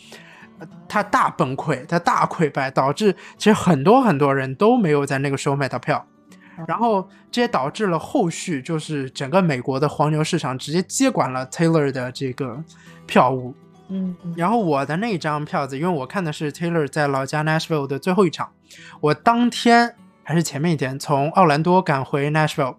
[0.90, 6.06] 它大崩溃，它大溃败，导致其实很多很多人都没有在那个时候买到票，
[6.68, 12.62] 然后这也导致了后续就是整个美国的黄牛市场直接接管了 Taylor 的这个
[13.08, 13.56] 票务。
[13.96, 18.52] 嗯，然后我的那张票子，因为我看的是 Taylor 在老家 Nashville 的最后一场，
[19.02, 22.78] 我当天还是前面一天从奥兰多赶回 Nashville，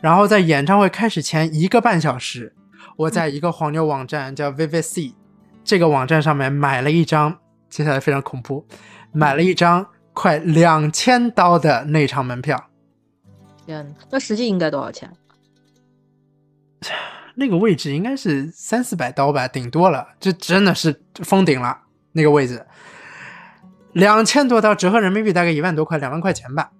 [0.00, 2.54] 然后在演唱会开始前一个半小时，
[2.96, 5.14] 我在一个黄牛网站叫 VVC
[5.64, 7.36] 这个网站上面买了一张，
[7.68, 8.64] 接下来非常恐怖，
[9.10, 12.68] 买了一张快两千刀的那场门票。
[13.66, 15.10] 天，那实际应该多少钱？
[17.34, 21.78] 那个位置应该是三四百刀吧，顶多了，这真的是封顶了。
[22.12, 22.64] 那个位置，
[23.92, 26.70] 两千多刀，折合人民币大概一万多块，两万块钱吧。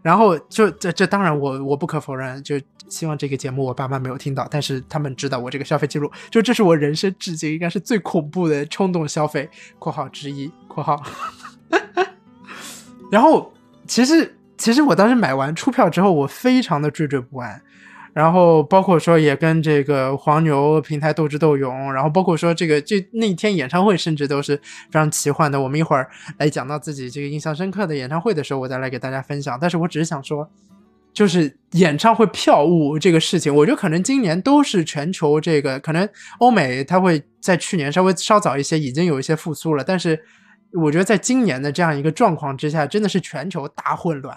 [0.00, 11.02] 然后就这这当然我我不可否认，就希望这个节目我爸妈没有听到，但是他们知道我这个消费记录，就这是我人生至今应该是最恐怖的冲动消费（括号之一）（括号）。
[13.12, 13.52] 然后
[13.86, 17.60] 其实其实我当时买完出票之后，我非常的惴惴不安。
[18.18, 25.60] 然后包括说也跟这个黄牛平台斗智斗勇，然后包括说这个这那天演唱会甚至都是非常奇幻的。
[25.60, 29.56] 我们一会儿来讲到自己这个印象深刻的演唱会的时候，我再来给大家分享。
[29.60, 30.50] 但是我只是想说，
[31.12, 36.08] 就是演唱会票务这个事情，我觉得可能今年都是全球这个，可能
[36.40, 40.18] 欧美它会在去年稍微稍早一些已经有一些复苏了，但是
[40.72, 44.36] 我觉得在今年的这样一个状况之下，真的是全球大混乱。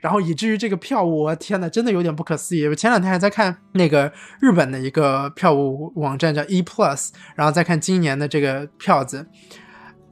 [0.00, 2.66] 然后以至于这个票务，我天呐，真的有点不可思议。
[2.66, 9.26] 我前两天还在看那个日本的一个票务网站叫 E Plus，然后再看今年的这个票子。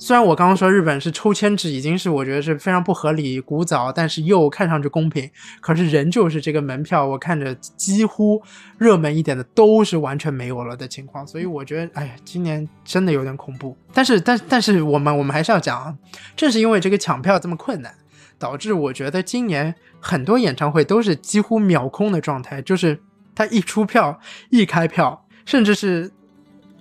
[0.00, 5.28] 虽然我刚刚说日本是抽签制，已经是我觉得是非常不合理、古早，但是又看上去公平。
[5.60, 8.40] 可是仍旧是这个门票，我看着几乎
[8.78, 11.26] 热门一点的都是完全没有了的情况。
[11.26, 13.76] 所以我觉得，哎呀，今年真的有点恐怖。
[13.92, 15.92] 但是，但但是我们我们还是要讲啊，
[16.36, 17.92] 正是因为这个抢票这么困难。
[18.38, 23.00] 导致我觉得今年很多演唱会都是几乎秒空的状态，就是
[23.34, 24.20] 他一出票、
[24.50, 26.10] 一开票，甚至是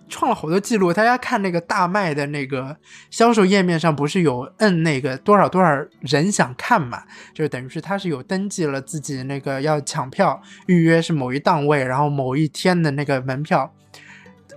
[0.09, 0.93] 创了好多记录。
[0.93, 2.77] 大家看那个大麦的那个
[3.09, 5.69] 销售页面上，不是有摁那个多少多少
[6.01, 7.03] 人想看嘛？
[7.33, 13.73] 就等于是他是有登记了自己那个要抢票预约是某一档位，然后某一天的那个门票。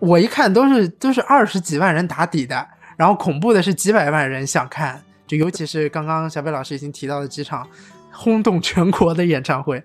[0.01, 5.03] 我一看都是都是二十几万人打底的，然后恐怖的是几百万人想看。
[5.31, 7.65] 就尤其是刚刚小北老师已经提到的几场
[8.11, 9.81] 轰动全国的演唱会，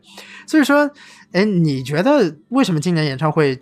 [0.48, 0.90] 所以说，
[1.34, 3.62] 哎，你觉得为什么今年演唱会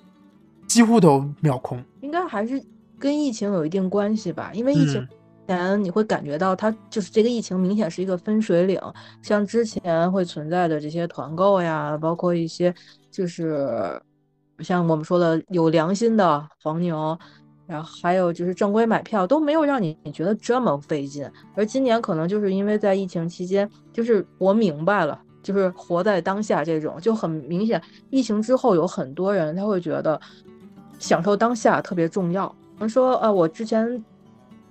[0.65, 1.83] 几乎都秒空？
[1.99, 2.63] 应该还是
[2.97, 4.49] 跟疫情有一定关系吧。
[4.53, 5.05] 因为疫情
[5.45, 8.79] 前你会感觉到它就是这个疫情明显是一个分水岭，
[9.21, 12.73] 像之前会存在的这些团购呀，包括一些
[13.11, 14.01] 就是
[14.59, 17.19] 像我们说的有良心的黄牛。
[17.65, 27.81] 然后还有就是正规买票都没有让你觉得这么费劲，而今年可能就是因为在疫情期间，就是活明白了，就是活在当下这种就很明显。
[28.09, 30.19] 疫情之后有很多人他会觉得
[30.99, 32.53] 享受当下特别重要。
[32.89, 34.03] 说呃，我之前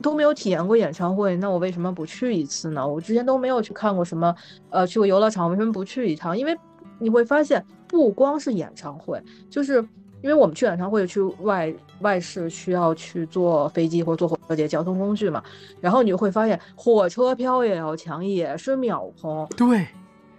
[0.03, 2.87] 都没有体验过演唱会，那我为什么不去一次呢？
[2.87, 4.35] 我之前都没有去看过什么
[4.69, 6.37] 呃去过游乐场，为什么不去一趟？
[6.37, 6.55] 因为
[6.99, 9.83] 你会发现，不光是演唱会，就是。
[10.23, 15.43] 因为我们去演唱会去外外市需要去坐飞机或者坐火车这些交通工具嘛，
[15.81, 19.47] 然后你就会发现火车票也要抢，也是秒空。
[19.57, 19.87] 对，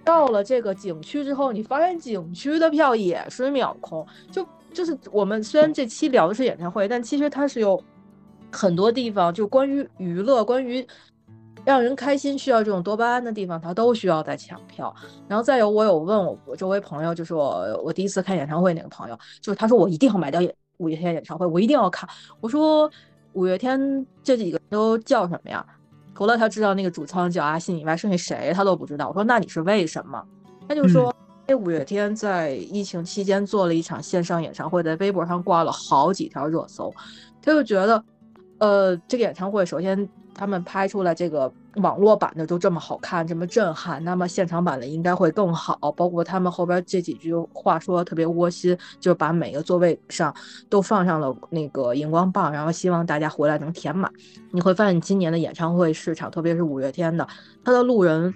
[0.03, 4.05] 到了这个景区之后，你发现景区的票也是秒空。
[4.31, 7.81] 就就是我们虽然这期聊的是演唱会，但其实它是有
[8.51, 10.85] 很多地方就关于娱乐，关于。
[11.65, 14.93] 让人开心需要这种多巴胺的地方，他都需要在抢票。
[15.27, 20.41] 然后再有，我有问我我周围朋友，就是我我第一次看演唱会那个朋友，就是他说我一定要买到
[20.77, 22.09] 五月天演唱会，我一定要看。
[22.41, 22.89] 我说
[23.31, 25.65] 五月天这几个都叫什么呀？
[26.15, 29.07] 除了他知道那个主唱叫阿信以外，剩下谁他都不知道。
[29.07, 30.21] 我说那你是为什么？
[30.67, 31.15] 他就说，
[31.47, 36.93] 因为五月天在疫情期间做了一场线上演唱会，在微博上挂了好几条热搜，
[37.41, 38.03] 他就觉得，
[38.59, 40.09] 呃，这个演唱会首先。
[40.35, 45.77] 他们拍出来这个网络版的都这么好看，这么震撼，那么现场版的应该会更好。
[45.91, 50.33] 包括他们后边这几句话说特别窝心，就把每个座位上
[50.69, 54.11] 都放上了那个荧光棒，然后希望大家回来能填满。
[54.51, 57.27] 你会发现今年的演唱会市场，特别是五月天的，
[57.63, 58.33] 他的路人，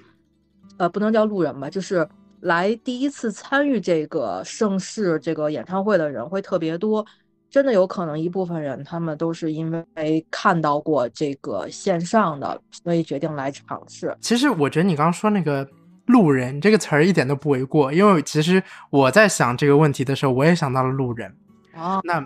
[0.77, 2.07] 呃，不能叫路人吧，就是
[2.41, 7.05] 来第一次参与这个盛世这个演唱会的人会特别多。
[7.49, 14.15] 真的有可能一部分人，他们都是因为看到过这个线上的，所以决定来尝试。
[14.19, 15.67] 其实我觉得你刚刚说那个
[16.07, 21.33] “路人”这个词儿一点都不为过，因为其实我在想这个问题的时候，我也想到了路人。
[21.75, 22.19] 哦，那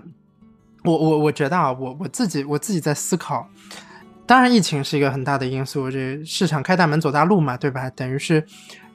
[0.84, 3.48] 我我我觉得啊，我我自己我自己在思考，
[4.26, 7.90] 当然疫情是一个很大的因素，这市场开大门走大路嘛，对吧？
[7.92, 8.44] 等于是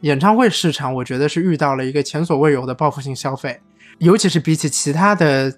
[0.01, 3.61] 演唱会市场，我觉得是遇到了一个前所未有的报复性消费。
[3.99, 5.51] 尤其是比起其他的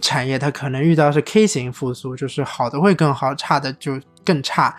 [0.00, 4.76] 产业它可能遇到是 K 型复苏，就是好的会更好，差的就更差。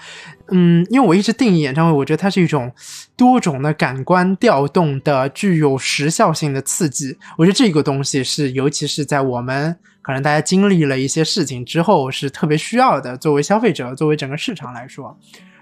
[0.52, 2.72] 嗯，因为我一直定义演唱会，我觉得它是一种
[3.16, 7.18] 多种的感官调动的、具有时效性的刺激。
[7.38, 13.18] 我觉得这个东西是，尤其是在我们可能大家经历了一些事情之后，是特别需要的。
[13.18, 15.18] 作为消费者，作为整个市场来说。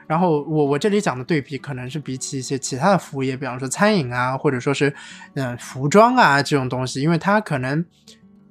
[0.08, 4.94] 然后我我这里讲的对比，可能是比起一些其他的服务业，比方说餐饮啊，或者说是
[5.34, 7.84] 嗯服装啊这种东西，因为它可能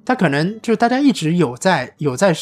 [0.05, 2.33] 它可能就是大家一直有在有在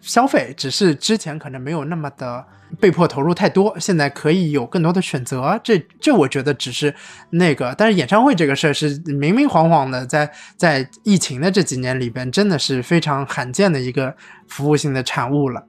[0.00, 2.44] 消费，只是之前可能没有那么的
[2.80, 5.60] 被迫投入太多，现在可以有更多的选择。
[5.62, 6.94] 这这我觉得只是
[7.30, 14.14] 那个，但是演唱会这个事儿是明明晃晃的，在在疫情的这几年里边，真的是非常罕见的一个
[14.46, 15.66] 服务性的产物了。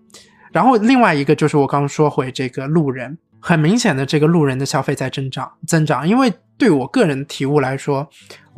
[0.51, 8.09] 然后另外一个就是我刚说回这个路人，很明显的这个路人的消费在增长增长，因为对我个人体悟来说，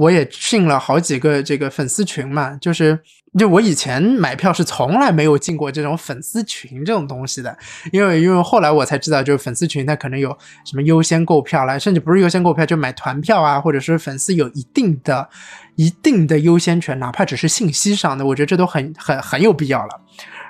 [0.01, 2.99] 我也进了好几个这个粉丝群嘛，就是
[3.37, 7.55] 就我以前买票是从来没有进过这种粉丝群这种东西的，
[7.91, 10.35] 因为因为后来我才知道，就是粉丝群它可能有
[10.65, 15.29] 什么优先购票啦，甚至不是优先购票就买团票啊，或者是粉丝有一定的
[15.75, 20.01] 一定的优先权，哪怕只是信息上的，我觉得这都很很很有必要了。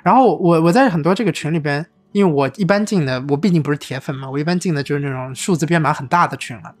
[0.02, 6.74] 然后我我在很多这个群里边，因为我一般进的，我毕竟不是铁粉嘛，我一般进的就是那种数字编码很大的群了。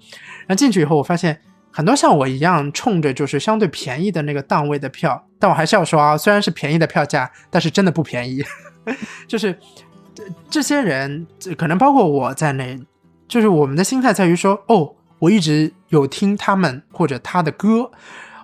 [0.46, 1.38] 然后进去以后，我发现
[1.72, 8.44] 很多像我一样冲着就是相对便宜的那个档位的票，但我还是要说啊，虽然是便宜的票价，但是真的不便宜。
[9.26, 9.58] 就是
[10.50, 12.78] 这些人，可能包括我在内，
[13.26, 17.90] 就是我们的心态在于说，哦，我一直有听他们或者他的歌，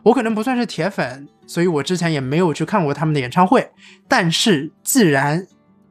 [0.02, 1.28] 我可能不算是铁粉。
[1.46, 3.70] 所以我之前也没有去看过他们的演唱会，
[4.06, 5.46] 但是既然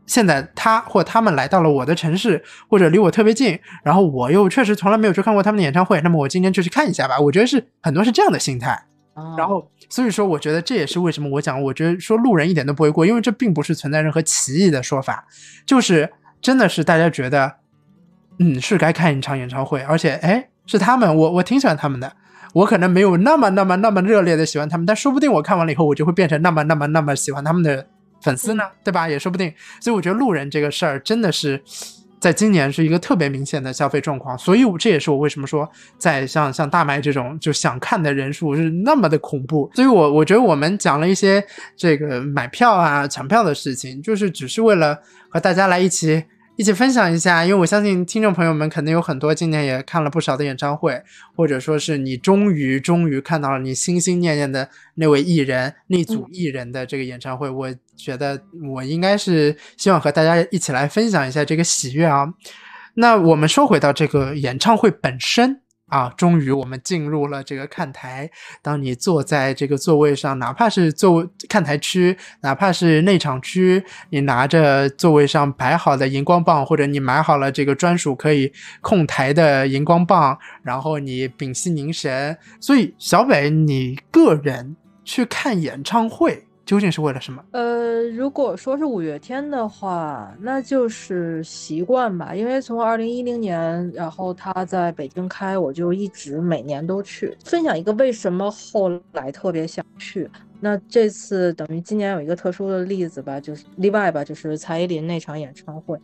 [0.08, 7.20] 现在他或他们来到了我的城市，或者离我特别近，然后我又确实从来没有去看过他们的演唱会，那么我今天就去看一下吧。
[7.20, 8.86] 我觉得是很多是这样的心态。
[9.36, 15.26] 然后所以说，我觉得这也是为什么我讲，我觉得说路人一点都不为过，因为这并不是存在任何歧义的说法，
[15.65, 17.56] 就是真的是大家觉得，
[18.38, 22.13] 嗯，是该看一场演唱会，而且哎，是他们，我我挺喜欢他们的。
[22.54, 27.88] 我可能没有那么、那么、那么热烈的喜欢他们，但说不定我看完了以后，我就会变成那么、那么、那么喜欢他们的
[28.22, 29.08] 粉丝呢，对吧？
[29.08, 29.54] 也说不定。
[29.82, 31.62] 所以我觉得路人这个事儿真的是
[32.20, 34.38] 在今年是一个特别明显的消费状况。
[34.38, 39.70] 所以这也是我为什么说，在像像大麦这种就想看的人数是那么的恐怖。
[39.76, 41.44] 所以我我觉得我们讲了一些
[41.76, 44.98] 这个买票啊、抢票的事情，就是只是为了
[45.30, 46.24] 和大家来一起。
[46.58, 51.00] 一起分享一下，因为我相信听众朋友们肯定有很多今年也看了不少的演唱会，
[51.36, 57.48] 或者说是你终于终于看到了你心心念念的那位艺人、那组艺人的这个演唱会。
[57.48, 58.41] 我觉得
[58.72, 62.26] 我应该是希望和大家一起来分享一下这个喜悦啊。
[62.96, 65.62] 那我们说回到这个演唱会本身。
[65.88, 68.30] 啊，终于我们进入了这个看台。
[68.62, 82.38] 当你坐在这个座位上，哪怕是坐看台区，哪怕是内场区，你拿着座位上摆好的荧光棒，或者你买好了这个专属可以控台的荧光棒，然后你屏息凝神。
[82.60, 86.47] 所以，小北，你个人去看演唱会。
[86.68, 87.42] 究竟是为了什么？
[87.52, 92.36] 呃，如果说是五月天的话，那就是习惯吧。
[92.36, 97.38] 因为从二零一零年，然后他在北京开，我就一直每年都去。
[97.46, 100.30] 分享一个为什么后来特别想去。
[100.60, 105.98] 那这次等于今年有一个特殊的例子吧，就是例外吧，就是蔡依林那场演唱会。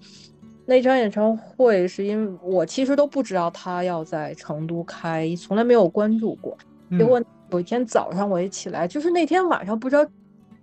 [0.65, 6.57] 那场演唱会是因为我其实都不知道他要在成都开，从来没有关注过。
[6.97, 10.05] 结果有一天早上我一起来，就是那天晚上不知道。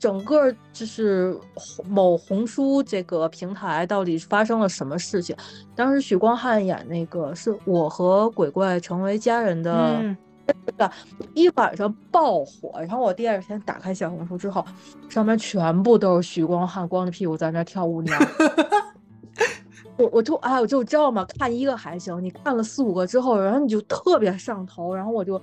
[0.00, 1.38] 整个就是
[1.86, 5.36] 某红书这个平台到底发生了什么事情？
[5.76, 10.02] 当时许光汉演那个是我和鬼怪成为家人的，
[11.34, 12.80] 一晚上爆火。
[12.80, 14.64] 然后我第二天打开小红书之后，
[15.10, 18.18] 上面全部都是许光汉光着屁股在那跳舞娘。
[19.98, 24.94] 我我就哎，我就知道嘛，看一个还行，你看了四五个之后，然后你就特别上头。
[24.94, 25.38] 然后我就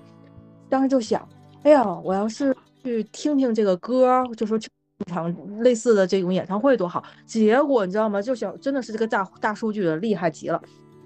[0.67, 1.29] 当时就想，
[1.61, 2.57] 哎呀，我要是。
[2.87, 4.69] 去听听这个歌，就说去
[4.99, 7.03] 一场类似的这种演唱会多好。
[7.25, 8.21] 结果你知道吗？
[8.21, 10.61] 就想真的是这个大大数据的厉害极了。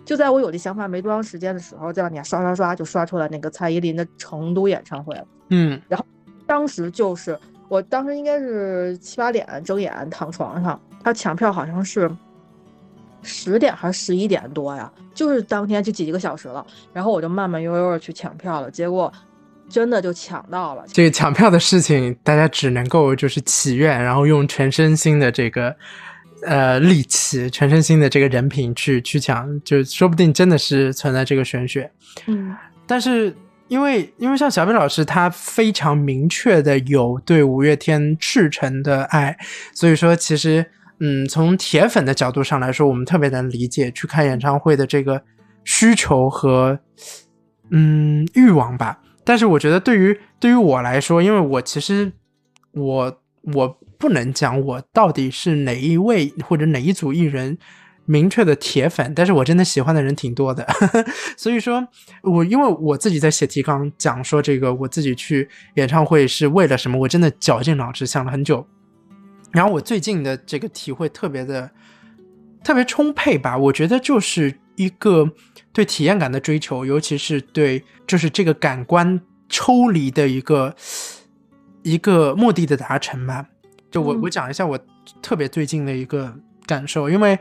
[0.06, 5.26] 就在我有这想法没多长时间的时候，在往下刷刷刷就刷出来那个蔡依林的成都演唱会了。
[5.50, 6.06] 嗯，然后
[6.46, 12.10] 当时就是我当时应该是七八点睁眼躺床上，他抢票好像是
[13.24, 14.91] 十点还是十一点多呀？
[15.14, 16.66] 就是当天就几个小时了。
[16.93, 19.12] 然后我就慢慢悠悠的去抢票了，结果。
[19.72, 20.84] 真的就抢到了。
[20.91, 25.76] 这个抢票的事情，大家只能够就是祈愿，然后用全身心的这个
[26.45, 31.89] 呃力气，全身心的这个人品去去抢，就说不定真的是存在这个玄学。
[32.28, 32.55] 嗯，
[32.86, 33.34] 但是
[33.69, 39.38] 因为因为像小北老师，他非常明确的有对五月天赤诚的爱，
[39.74, 40.65] 所以说其实
[40.99, 45.24] 嗯，从铁粉的角度上来说，我们特别能理解去看演唱会的这个
[45.63, 46.78] 需求和
[47.69, 48.99] 嗯欲望吧。
[49.24, 52.11] 但是我觉得对于对于我来说，因为我其实
[52.74, 53.22] 我
[53.53, 57.57] 我不能讲我到底是哪一位或者哪一组艺人。
[58.05, 60.67] 明确的铁粉，但是我真的喜欢的人挺多的，
[61.38, 61.88] 所以说，
[62.24, 68.67] 我因为我自己在写提纲讲说这个我自己去演唱会是为了什么，我真的绞尽脑汁想了很久，
[69.51, 71.69] 然后我最近的这个体会特别的
[72.63, 75.32] 特别充沛吧，我觉得就是一个
[75.74, 79.19] 对体验感的追求，尤其是对就是这个感官
[79.49, 80.76] 抽离的一个
[81.84, 83.45] 一个目的的达成吧。
[83.89, 84.80] 就我我讲一下我
[85.22, 86.34] 特别最近的一个
[86.65, 87.38] 感受，因为。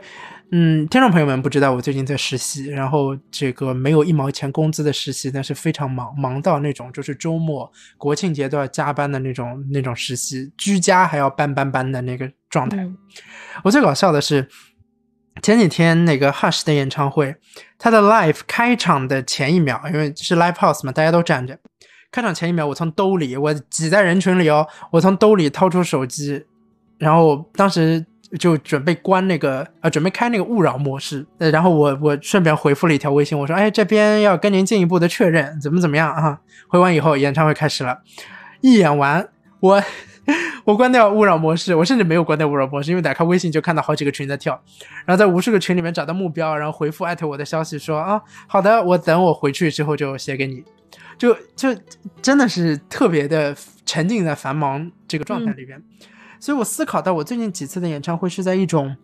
[0.53, 12.85] 嗯，听众朋友们不知道我最近在实习，然后这个没有一毛钱工资的实习，但是非常忙，忙到那种就是周末、国庆节都要加班的那种那种实习，居家还要搬搬搬的那个状态。
[13.63, 14.45] 我最搞笑的是
[15.41, 17.35] 前几天那个 Hush 的演唱会，
[17.77, 21.57] 他的 Live 开场的前一秒，因为是 Live House 嘛，大家都站着，
[22.11, 26.45] 开场前一秒，我从兜里，我挤在人群里哦，我从兜里掏出手机，
[26.97, 28.05] 然后当时。
[28.39, 31.27] 就准备关那个呃，准备开那个勿扰模式。
[31.37, 37.99] 然后我我顺便回复了一条微信，我说：“哎，这边要跟您进一步的确认，怎么怎么样啊？”回完以后，演唱会开始了。
[38.61, 39.27] 一演完，
[39.59, 39.83] 我
[40.65, 44.53] 我关掉勿扰模式，我甚至没有关掉勿扰模式，因为打开微信就看到好几个群在跳，
[45.05, 50.63] 然后在无数个群里面找到目标，然后回复艾特我的消息说：“啊，好的，我等我回去之后就写给你。”
[51.17, 51.69] 就就
[52.21, 53.55] 真的是特别的
[53.85, 55.81] 沉浸在繁忙这个状态里边。
[56.39, 58.95] 所以我思考到，我最近几次的演唱会是在一种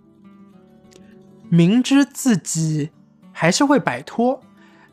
[1.50, 2.90] 明知自己
[3.32, 4.42] 还是会摆脱，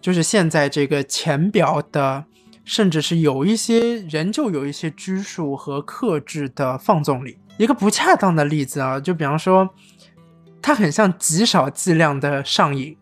[0.03, 2.25] 就是现在这个浅表的，
[2.65, 7.39] 甚至是有一些人就有一些拘束和克制的放纵力。
[7.59, 9.69] 一个不恰当的例子啊，就比方说，
[10.61, 12.97] 它很像极少剂量的上瘾，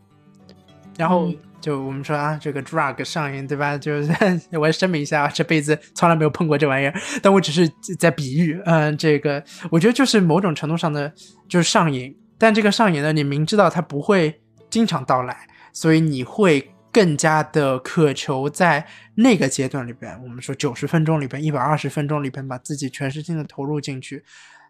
[0.96, 1.32] 然后。
[1.62, 3.78] 就我们说啊，这个 drug 上瘾，对吧？
[3.78, 4.12] 就是
[4.58, 8.60] 我要声明一下啊，这辈子从来没有碰过这玩意儿，但我只是在比喻。
[8.64, 9.40] 嗯，这个
[9.70, 11.14] 我觉得就是某种程度上的
[11.48, 14.40] 就是上瘾，但这个上瘾呢，你明知道它不会
[14.70, 24.22] 经常到来，所以你会更加的渴求在那个阶段里边，我们说九十分钟里边、一百二十分钟里边，把自己全身心的投入进去，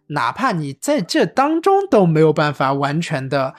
[0.08, 3.54] 哪怕你在这当中都没有办法完全的。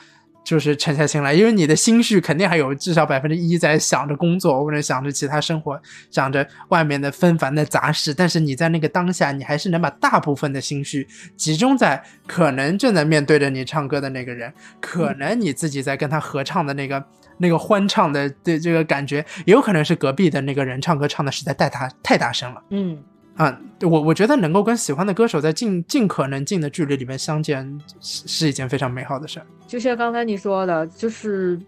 [0.46, 8.14] 就是沉下心来，因为你的心绪肯定还有至少百分之一在想着工作，或者想着其他生活，想着外面的纷繁的杂事。
[8.14, 11.08] 但是你在那个当下，你还是能把大部分的心绪
[11.38, 17.02] 集中在可能正在面对着你唱歌的那个人，可能你自己在跟他合唱的那个
[17.38, 22.64] 那个欢唱的对这个感觉，也有可能是隔壁的那个人唱歌唱的实在太大太大声了。
[22.70, 22.98] 嗯。
[23.36, 29.46] 啊，我我觉得能够跟喜欢的歌手在尽尽可能近的距离里面相见，是是一件非常美好的事儿。
[29.66, 31.60] 就像刚才你说的，就是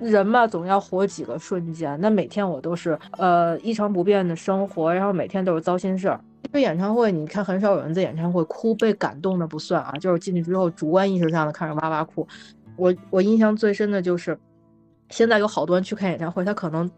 [0.00, 2.00] 人嘛，总要活几个瞬间。
[2.00, 6.18] 那每天我都是呃一成不变的生活，然后每天都是糟心事儿。
[6.50, 12.26] 这演唱会，你看很少有人在演唱会哭，被感动的不算啊，就是进去之后主观意识上的看着哇哇哭。
[12.76, 14.38] 我我印象最深的就是，
[15.10, 16.90] 现在有好多人去看演唱会，他可能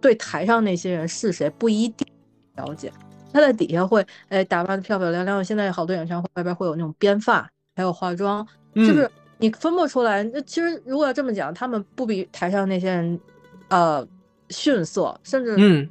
[0.00, 2.06] 对台上那些人是谁不一定
[2.56, 2.92] 了解。
[3.32, 5.44] 他在底下会，哎，打扮的漂漂亮亮。
[5.44, 10.22] 现在好多演唱会外边会有那种编发，还有化妆，就是你分不出来。
[10.22, 13.20] 那其实如果要这么讲，他们不比台上那些人，
[13.68, 14.06] 呃，
[14.48, 15.86] 逊色，甚至嗯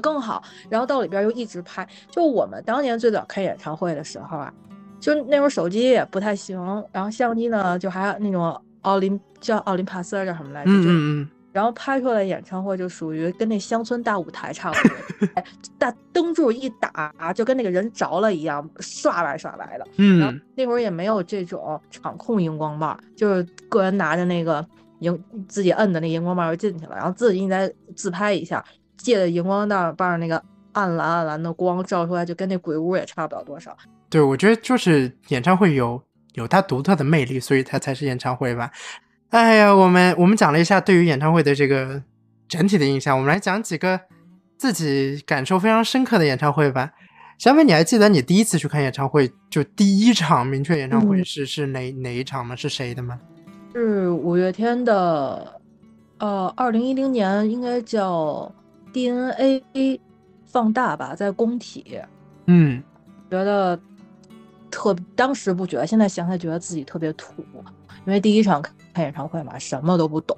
[0.00, 0.42] 更好。
[0.70, 1.86] 然后到里边又一直拍。
[2.10, 4.54] 就我们当年最早开演唱会的时候啊，
[4.98, 6.58] 就那会儿手机也不太行，
[6.92, 10.70] 然后相机呢就还那种奥林叫奥林帕斯叫什么来着？
[10.70, 11.28] 嗯嗯。
[11.52, 15.42] 然后拍出来演唱会就属于跟那乡村大舞台差不多，
[15.78, 19.86] 大灯柱一打就跟那个人着了一样，刷白刷白的。
[19.96, 24.62] 嗯，然后那会儿也没有这种场控荧光棒，就是个人拿着那个
[24.98, 25.18] 荧
[25.48, 28.62] 自己摁的那荧光棒就进去了，然后自己再自拍一下，
[28.98, 29.66] 借着荧光
[29.96, 30.36] 棒那个
[30.72, 33.74] 暗蓝暗蓝的光照出来，就跟那鬼屋也差不了多少。
[34.10, 35.98] 对，我觉得就是演唱会有
[36.34, 38.70] 有它独特的魅力，所以它才是演唱会吧。
[39.30, 42.02] 哎呀，我们我们讲了一下对于演唱会的这个
[42.48, 44.00] 整体的印象，我们来讲几个
[44.56, 46.92] 自己感受非常深刻的演唱会吧。
[47.36, 52.56] 小美，你还记得你第一次去看演唱会，就第一场明确演唱会是是哪哪一场吗？
[52.56, 53.20] 是谁的吗？
[53.74, 55.60] 是五月天的，
[56.18, 58.50] 呃，二零一零年应该叫
[58.92, 60.00] DNA
[60.46, 62.00] 放大吧，在工体。
[62.46, 62.82] 嗯，
[63.30, 63.78] 觉得
[64.70, 67.44] 特当时不觉得，现在想起来觉得自己特别土。
[68.06, 68.72] 因为第一场看
[69.02, 70.36] 演唱会嘛，什么都不懂，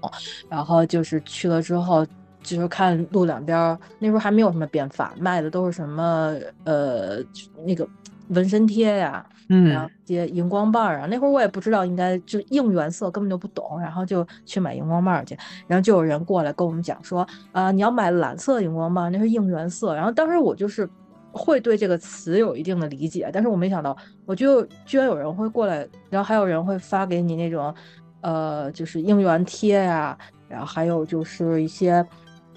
[0.48, 2.06] 然后就是去了之后，
[2.42, 6.34] 就是看路两边儿，那时候还没有什么变法，卖的都是什么
[6.64, 7.18] 呃
[7.64, 7.86] 那个
[8.28, 11.06] 纹身贴呀，然后些荧光棒啊。
[11.06, 15.36] 那会儿我也不知道应该就应援色，根本就不懂，然后就去买荧光棒去。
[15.66, 19.94] 然后就有人过来跟我们讲说，啊，你要买蓝色荧光棒，那是应援色。
[19.94, 20.88] 然后当时我就是
[21.32, 23.96] 会对这个词有一定的理解，但是我没想到，
[24.26, 27.74] 我就居然有人会过来，然后还有人会发给你那种
[28.20, 30.16] 呃就是应援贴呀，
[30.48, 32.06] 然后还有就是一些。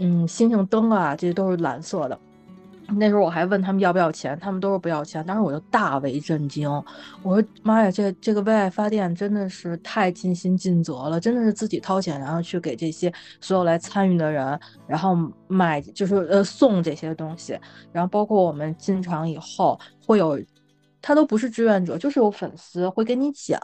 [0.03, 2.19] 嗯，星星灯啊，这些都是蓝色的。
[2.97, 5.23] 那时候我还问他们要不要钱，他们都是不要钱。
[5.27, 6.67] 当时我就大为震惊，
[7.21, 15.15] 我说妈呀，这这个为爱发电真的是太尽心尽责了，真的是自己掏钱，然后去给这些所有来参与的人，然后
[15.47, 17.55] 买就是呃送这些东西，
[17.91, 20.39] 然后包括我们进场以后会有，
[20.99, 23.59] 他都不是志愿者，就是有粉丝会跟你讲。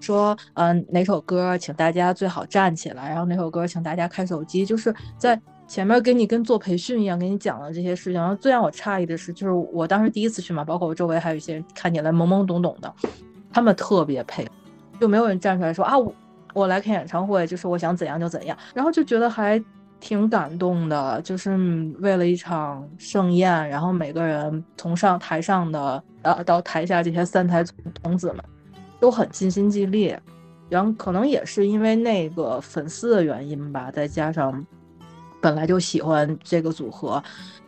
[0.00, 3.08] 说，嗯，哪首歌，请大家最好站起来。
[3.10, 4.64] 然后哪首歌，请大家开手机。
[4.64, 8.20] 就是在前面给你跟做培训一样，给你讲了这些事情。
[8.20, 12.92] 然后最让我诧异的是，就是我当时第一次去嘛，包括我周围还有一些人看起来懵懵懂懂的，
[13.52, 14.46] 他们特别配，
[14.98, 16.12] 就没有人站出来说啊，我
[16.54, 18.56] 我来看演唱会，就是我想怎样就怎样。
[18.74, 19.62] 然后就觉得还
[20.00, 21.56] 挺感动的，就是
[22.00, 27.62] 为了一场盛宴，然后每个人从上台上的呃到台下这些三台
[28.02, 28.44] 童子们。
[29.00, 30.14] 都很尽心尽力，
[30.68, 34.64] 然后可能也是因为那个粉丝的原因吧，再加上
[35.40, 37.22] 本来就喜欢这个组合。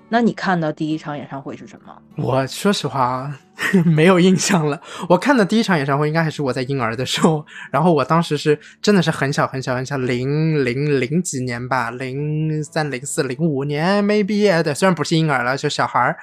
[0.08, 1.96] 那你看的第一场演唱会是什么？
[2.18, 3.34] 我说实话
[3.86, 4.78] 没有印象了。
[5.08, 16.18] 我看的第一场演唱会应该还是我在婴儿的时候，然后我当时是真的是很小很小很小，零零零几年吧，零三零四零五年 maybe 的，虽然不是婴儿了，就小孩儿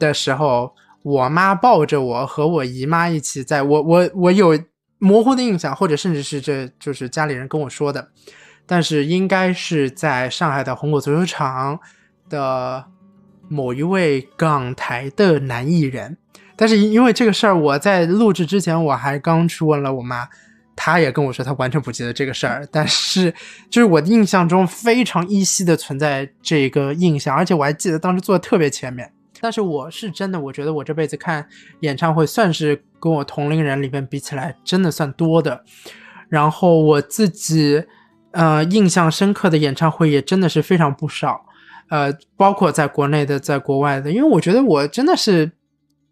[0.00, 0.74] 的时候。
[1.08, 4.58] 我妈抱着我和我姨妈一起，在我我我有
[4.98, 8.08] 模糊的印象，或者甚至是这就是家里人跟我说的，
[8.66, 11.80] 但是应该是在上海的红果足球场
[12.28, 12.84] 的
[13.48, 16.18] 某一位港台的男艺人，
[16.56, 20.28] 但是因为这个事儿，我在录制之前我还刚去问了我妈，
[20.76, 23.32] 她也跟我说她完全不记得这个事儿，但是
[23.70, 29.10] 就是我印象中非常依稀的存在这个印象，而且我还记得当时坐的特别前面。
[29.40, 31.46] 但是我是真的，我觉得我这辈子看
[31.80, 35.64] 演唱会算是跟我同龄人里面比起来，真的算多的。
[36.28, 37.84] 然后我自己，
[38.32, 41.44] 呃，印象深刻的演唱会也真的是非常不少，
[41.88, 44.10] 呃，包括在国内的，在国外的。
[44.10, 45.50] 因为我觉得我真的是，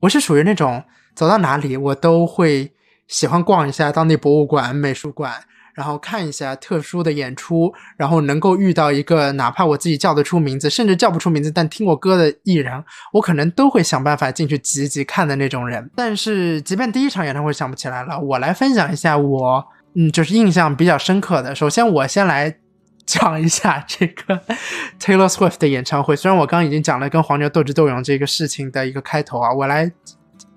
[0.01, 0.83] 我是属于那种
[1.15, 2.73] 走到哪里我都会
[3.07, 5.33] 喜欢逛一下当地博物馆、美术馆。
[5.77, 15.91] 然后看一下特殊的演出，然后能够遇到一个哪怕我自己叫得出名字，甚至叫不出名字，但听过歌的艺人，我可能都会想办法进去挤一挤看的那种人。
[15.95, 19.63] 但是，即便第一场演唱会想不起来了，我来分享一下我，
[19.95, 21.55] 嗯，就是印象比较深刻的。
[21.55, 22.57] 首先，我先来
[23.05, 24.41] 讲一下这个
[24.99, 26.17] Taylor Swift 的演唱会。
[26.17, 29.93] 虽然我刚刚已经讲了跟黄牛斗智斗勇这个事情的一个开头啊，我来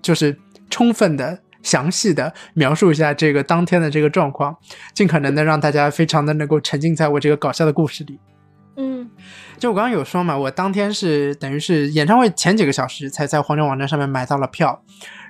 [0.02, 0.40] 就是
[0.70, 1.42] 充分的。
[1.62, 4.56] 详细的描述一下这个当天的这个状况，
[4.94, 8.20] 尽可能的让大家非常的能够沉浸在我这个搞笑的故事里。
[8.78, 9.10] 嗯，
[9.58, 14.82] 就我刚刚有说嘛，我当天是等于是演唱会前几个小时才在黄牛网站上面买到了票，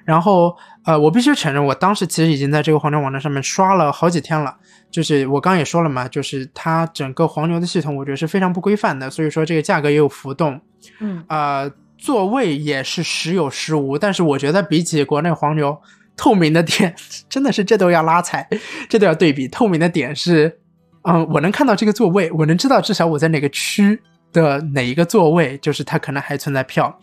[0.05, 4.55] 然后呃，我必须承认，我当时其实已经在这个黄牛网站上面刷了好几天了。
[4.91, 10.61] 就是我刚刚也说了嘛，就是它整个黄牛的系统，我觉得是非常不规范的，所以说这个价格也有浮动。
[10.99, 15.75] 嗯，呃，座位也是时有时无，但是我觉得比起国内黄牛。
[16.19, 16.93] 透明的点
[17.29, 18.45] 真的是这都要拉踩，
[18.89, 19.47] 这都要对比。
[19.47, 20.59] 透明的点是，
[21.03, 23.97] 嗯，我能看到这个座位，我能知道至少我在哪个区
[24.33, 26.99] 的哪一个座位，就是它可能还存在票。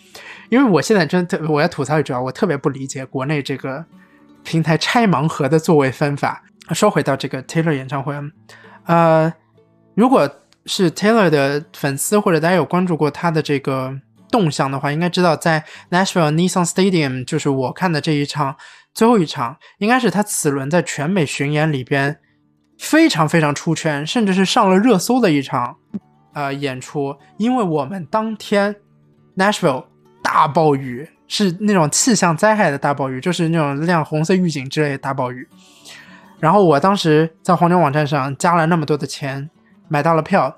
[0.50, 3.82] 因为我现在真特我要吐槽一句啊，我特别不理解国内这个
[4.44, 6.42] 平台拆盲盒的座位分法。
[6.72, 8.14] 说回到这个 Taylor 演唱会，
[8.84, 9.32] 呃，
[9.94, 10.30] 如果
[10.66, 13.98] 是 Taylor 的粉丝或者大家有关注过他的这个
[14.30, 18.56] 动向的话，应该知道在 Nashville Nissan Stadium，就是我看的这一场。
[18.96, 22.18] 最后一场应该是他此轮在全美巡演里边
[22.78, 25.76] 非常非常出圈，甚至是上了热搜的一场
[26.32, 27.14] 呃演出。
[27.36, 28.74] 因为我们当天
[29.36, 29.84] Nashville
[30.22, 35.46] 大暴雨，是那种气象灾害的大暴雨，就是那种亮红色预警之类的大暴雨。
[36.40, 39.50] 然后我当时在黄牛网站上加了那么多的钱，
[39.88, 40.56] 买到了票。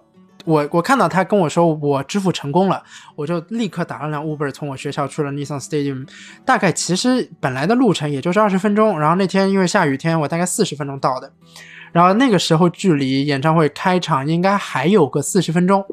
[0.49, 2.83] 我我看到他跟我说我支付成功了，
[3.15, 6.09] 我就立刻打了辆 Uber 从我学校去了 Nissan Stadium，
[6.47, 11.31] 大概其实本来的路程也就是二十分钟，然后那天因为下雨天，我大概四十分钟到的，
[11.93, 15.85] 然后那个时候距离演唱会开场应该还有个四十分钟，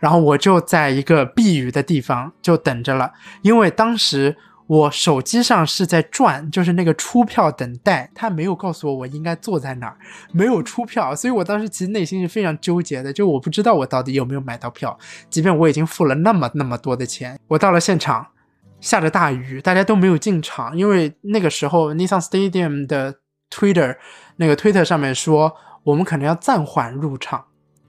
[0.00, 4.34] 然后我就在一个避雨的地方就等着了，因为当时
[4.70, 9.96] 我手机上是在转，就是那个出票等待，他没有告诉我我应该坐在哪儿，
[10.30, 14.96] 没有出票，所以我当时其实内心是非常纠结的，就我不知道我到底有没有买到票，
[15.28, 18.24] 即便我已经付了那么那么多的钱，我到了现场，
[18.80, 23.16] 下着大雨，大家都没有进场，因为那个时候 Nissan Stadium 的
[23.50, 23.96] Twitter
[24.36, 25.52] 那个 Twitter 上面说
[25.82, 27.44] 我们可能要暂缓入场，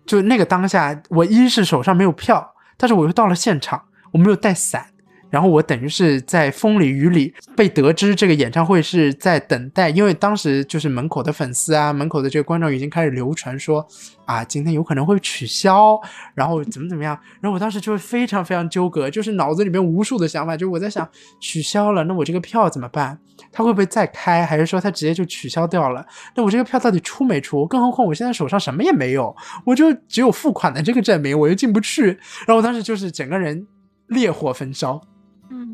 [0.07, 4.87] 就那个当下，我一是手上没有票，但是我又到了现场，我没有带伞。
[5.31, 13.83] 然后我等于是在风里雨里被得知这个演唱会是在等待，因为当时就是门口的粉丝啊，门口的这个观众已经开始流传说
[14.25, 15.99] 啊，今天有可能会取消，
[16.35, 17.17] 然后怎么怎么样。
[17.39, 21.07] 然后我当时就非常非常纠葛，就是脑子里面无数的想法，就是我在想
[21.39, 23.17] 取消了，那我这个票怎么办？
[23.53, 26.05] 他会不会再开，还是说他直接就取消掉了？
[26.35, 27.65] 那我这个票到底出没出？
[27.65, 29.33] 更何况我现在手上什么也没有，
[29.65, 32.07] 我就只有付款的这个证明，我又进不去。
[32.45, 33.65] 然后我当时就是整个人
[34.07, 35.01] 烈火焚烧。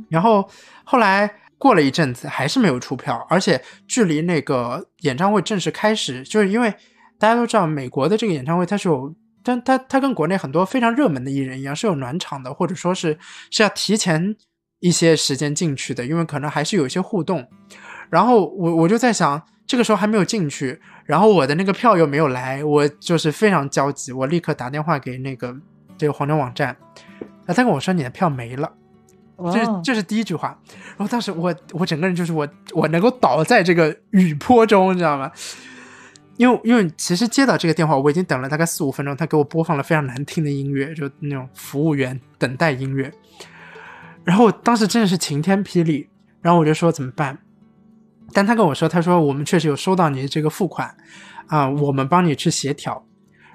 [0.10, 0.50] 然后
[0.84, 6.74] 后来过了一阵子，还是没有出票，而且距离那个演唱会正式开始，就是因为
[7.18, 13.18] 大家都知道，美国的这个演唱会它是有，但它它跟国内很多非常热门的艺人一样，是有暖场的，或者说是
[13.50, 14.36] 是要提前
[14.80, 17.48] 一些时间进去的，因为可能还是有一些互动。
[18.10, 25.54] 然后我我就在想，这个时候还没有进去，然后我的那个票又没有来，我就是非常焦急，我立刻打电话给那个
[25.98, 26.70] 这个黄牛网站，
[27.46, 28.72] 啊，他跟我说你的票没了。
[29.54, 30.58] 这这是第一句话，
[30.98, 35.32] 然后当时我我整个人就是我我能够倒在这个雨坡中，你知道吗？
[36.38, 43.12] 因为因为其实接到这个电话，我已经等了大概四五分钟，他给我播放了非常难听的音乐，就那种服务员等待音乐。
[44.24, 46.08] 然后当时真的是晴天霹雳，
[46.42, 47.40] 然后我就说怎么办？
[48.34, 50.96] 但他跟我说，他说我们确实有收到你这个付款
[51.48, 53.07] 啊，我们帮你去协调。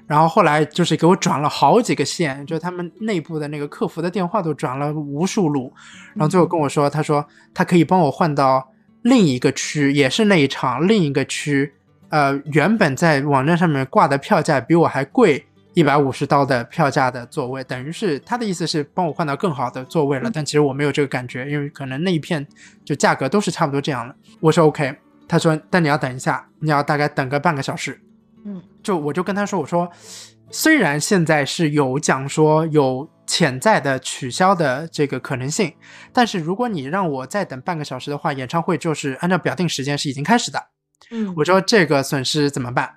[0.07, 5.73] 然后后来就是给我转了好几个线，就他们内部的那个客服的电话都转了无数路，
[6.15, 8.71] 然后最后跟我说，他说他可以帮我换到
[9.03, 11.73] 另一个区，也是那一场另一个区，
[12.11, 22.47] 呃，原本在网站上面挂的票价比我还贵一百五十刀的票价的座位，等于是他的意思是帮我换到更好的座位了，但其实我没有这个感觉，因为可能那一片
[22.85, 24.15] 就价格都是差不多这样的。
[24.41, 24.95] 我说 OK，
[25.27, 27.99] 他说但你要等一下，你要大概等个半个小时。
[28.45, 29.91] 嗯，就我就跟他说，我说，
[30.51, 35.73] 虽然现在是有讲说有潜在的取消的这个可能性，
[36.13, 40.63] 但是如果你让我再等半个小时的话，演唱会就是按照表定时间是已经开始的。
[41.11, 42.91] 嗯，我说这个损失怎么办？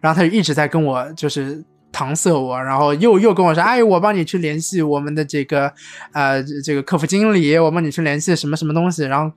[0.00, 5.72] 然后他就一直在跟我就是搪塞我，然后又又跟我说，哎，我帮你去联系我们的这个
[6.12, 9.34] 呃这个客服经理，我帮你去联系什么什么东西，然后。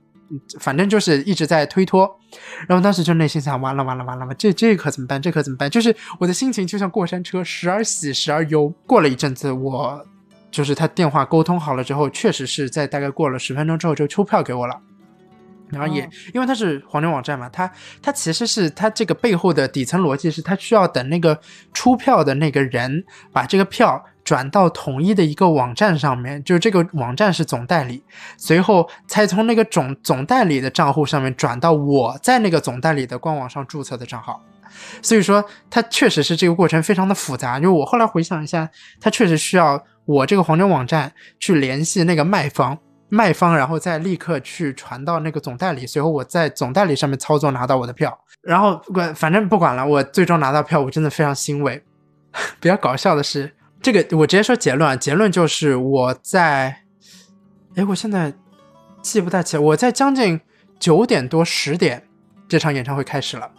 [0.58, 2.08] 反正就是一直在推脱，
[2.66, 5.20] 然后当时就内心想：完了完了完了，这这可怎么办？
[5.20, 5.68] 这可怎么办？
[5.68, 8.68] 就是我的心情就像过山车，时而喜，时而忧。
[8.86, 10.04] 过了一阵子，我
[10.50, 14.80] 就是他电话沟通好了之后，确实是在大概过了十分钟之后就抽票给我了。
[15.70, 17.70] 然后也因为它是黄牛网站嘛，它
[18.02, 21.40] 它其实是它这个背后的底层逻辑是，它需要等那个
[21.72, 24.04] 出票的那个人把这个票。
[24.24, 28.02] 转到统一的一个网站上面，就是这个网站是总代理，
[28.36, 34.40] 随后才从那个总总代理的账户上面转到我在那个总代理的官网上注册的账号。
[35.02, 37.60] 所以说，它确实是这个过程非常的复杂。
[37.60, 38.68] 就我后来回想一下，
[39.00, 42.78] 它确实需要我这个黄牛网站去联系那个卖方，
[43.10, 48.18] 卖方然后再立刻去传到那个总代理，随后我在总代理上面操作拿到我的票。
[48.40, 51.82] 然后管反正不管了，我最终拿到票，我真的非常欣慰。
[52.58, 53.52] 比较搞笑的是。
[53.82, 56.84] 这个我直接说结论，结论就是我在，
[57.74, 58.32] 哎，我现在
[59.02, 60.40] 记不太起来，我在将近
[60.78, 62.02] 九点多十点，
[62.46, 63.50] 这场演唱会开始了，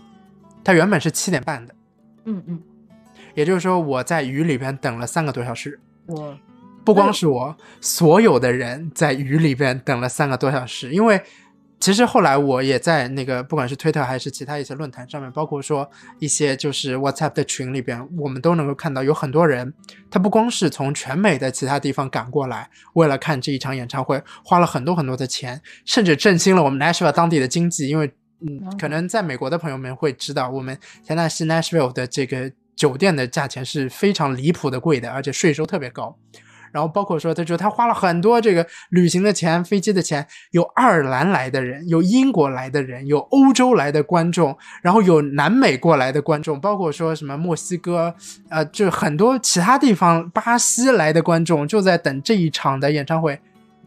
[0.63, 1.75] 它原本是七点半的，
[2.25, 2.61] 嗯嗯，
[3.35, 6.37] 也就是说我在雨里边等了三个多小时，我
[6.85, 11.21] 不光是我，所有的人在雨里边等了三个多小时，因为。
[11.83, 19.73] 其实后来我也在那个不管是推特还是其他一些论坛上面，包括说一些就是 WhatsApp 的群里边，我们都能够看到有很多人，
[20.09, 27.89] 他不光是从全美的其他地方赶过来，为了看这一场演唱会，花了很多很多的钱，甚至振兴了我们 Nashville 当地的经济。
[27.89, 28.09] 因为
[28.39, 36.17] 嗯，可能在美国的朋友们会知道，我们田纳西 Nashville 的这个酒店的价钱是非常离谱的贵的，而且税收特别高。
[36.73, 48.15] 然后包括说，他说他花了很多这个旅行的钱、飞机的钱，有爱尔兰来的人，有英国来的人，有欧洲来的观众，然后有南美过来的观众，包括说什么墨西哥，
[48.49, 53.39] 呃，就很多其他地方，巴西来的观众就在等这一场的演唱会。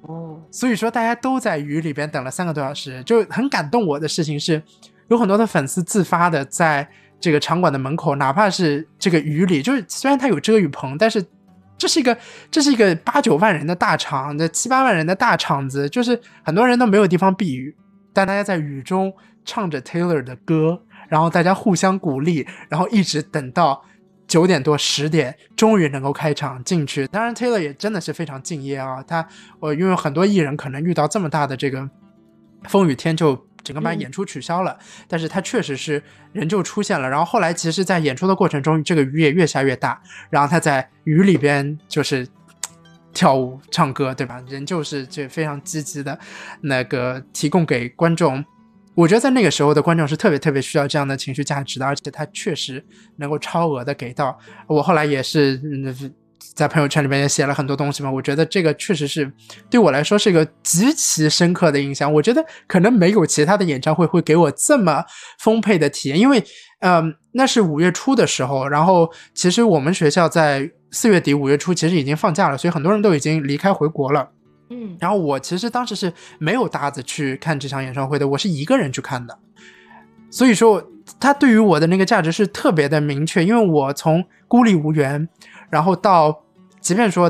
[0.03, 4.63] 哦，所以说大家都在雨里边等了三个多小时，就很感动我的事情是，
[5.09, 11.25] 有很多的粉丝自发的在这个场馆的门口，哪怕是这个雨里，就是虽然它有遮雨棚，但是。
[11.79, 12.17] 这是一个
[12.51, 17.75] 这是一个八九万人的大场，这七八万人的大场子，就是很多人都没有地方避雨，
[18.13, 19.13] 但大家在雨中
[19.45, 23.85] 唱着 Taylor 的歌，然后大家互相鼓励，然后一直等到
[24.27, 27.07] 九点多十点，终于能够开场进去。
[27.09, 29.27] 当然，Taylor 也真的是非常敬业啊，他
[29.61, 31.89] 我因为很多艺人可能遇到这么大的这个
[32.69, 33.47] 风雨天就。
[33.67, 36.01] 整个把演出取消了，但是他确实是
[36.33, 37.11] 人就出现了。
[37.11, 40.01] 然后后来其实，在演出的过程中，这个雨也越下越大。
[40.31, 42.25] 然后他在雨里边就是
[43.13, 44.41] 跳舞、唱歌，对吧？
[44.49, 46.17] 人就是这非常积极的，
[46.61, 48.45] 那个提供给观众。
[48.95, 52.83] 我觉得在那个时候的观众是特别特别需要这样的情绪价值的，而且他确实
[53.17, 54.39] 能够超额的给到。
[54.69, 55.61] 我后来也是。
[56.55, 59.31] 在朋友圈里面也写了很多东西嘛，我觉得这个确实是
[59.69, 62.13] 对我来说是一个极其深刻的印象。
[62.13, 65.05] 我觉得可能没有其他的演唱会会给我这么
[65.39, 66.43] 丰沛的体验，因为，
[66.81, 74.31] 嗯，那是五月初的时候，然后其实我们学校在四月底五月初其实已经放假了，所以很多人都已经离开回国了。
[74.71, 79.39] 嗯，然后我其实当时是没有搭子去看这场演唱会的，我是一个人去看的，
[80.31, 80.83] 所以说
[81.21, 85.29] 他对于我的那个价值是特别的明确，因为我从孤立无援，
[85.71, 86.43] 然后到。
[86.79, 87.29] 即便说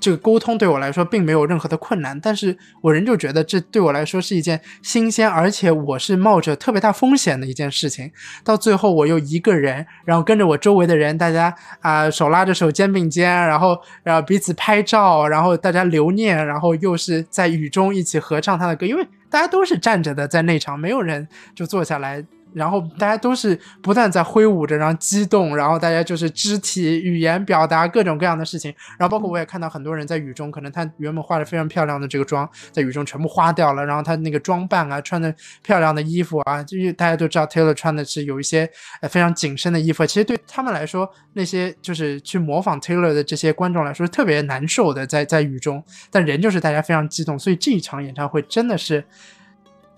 [0.00, 8.10] 这个沟通对我来说并没有任何的困难，但是我仍旧觉得这对我来说是一件新鲜，而且我是冒着特别大风险的一件事情。
[8.42, 22.24] 到最后我又一个人，然后跟着我周围的人，大家啊手拉着手，肩并肩，然后然后彼此拍照，然后大家留念，然后又是在雨中一起合唱他的歌，因为大家都是站着的，在那场没有人就坐下来。
[22.56, 28.74] 然后大家都是不断在挥舞着，然后激动，然后大家就是肢体语言表达各种各样的事情。
[28.98, 33.84] 然后包括我也看到很多人在雨中，可能他原本化的非常漂亮的这个妆，在雨中全部花掉了。
[33.84, 38.66] 然后他那个装扮啊，穿的漂亮的衣服啊，就是大家都知道 Taylor 穿的是有一些
[39.02, 40.06] 呃非常紧身的衣服。
[40.06, 45.84] 其实对他们来说，那些就是去模仿 Taylor 的这些观众来说，特别难受的，在在雨中。
[46.10, 49.04] 但人就是大家非常激动，所以这一场演唱会真的是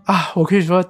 [0.07, 0.85] 啊，我可以说。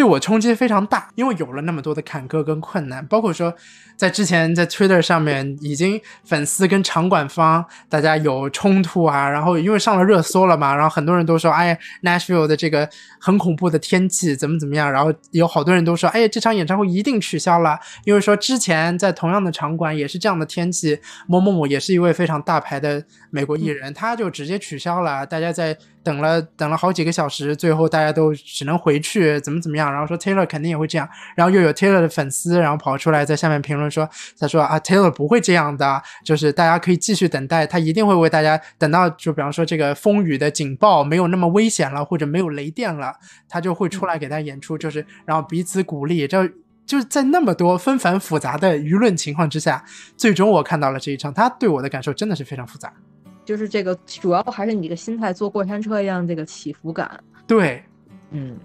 [0.00, 3.54] 对我冲击非常大，因为有了那么多的坎坷跟困难，包括说，
[3.98, 12.88] 在之前在 Twitter 上面已经粉丝跟场馆方大家有冲突啊，然后因为上了热搜了嘛，然后很多人都说，哎，Nashville 的这个
[13.20, 25.76] 很恐怖的天气怎么怎么样，然后有好多人都说，哎，这场演唱会一定取消了，因为说之前在同样的场馆也是这样的天气，某某某也是一位非常大牌的美国艺人，他就直接取消了，大家在。
[26.02, 29.92] 等了等了好几个小时，最后大家都只能回去，怎么怎么样？
[29.92, 43.14] 然后说 Taylor 肯定也会这样，然后又有 Taylor 的粉丝，然后跑出来在下面评论说，他说啊，Taylor 不会这样的，就是大家可以继续等待，他一定会为大家等到，就比方说这个风雨的警报没有那么危险了，或者没有雷电了，
[43.48, 46.48] 他就会出来给大家演出，就是然后彼此鼓励，就
[46.86, 49.84] 就是在那么多纷繁复杂的舆论情况之下，
[50.16, 52.92] 最终我看到了这一场，他对我的感受真的是非常复杂。
[53.50, 57.20] 就是这个，主要还是你这个心态，坐过山车一样这个起伏感。
[57.48, 57.82] 对，
[58.30, 58.56] 嗯，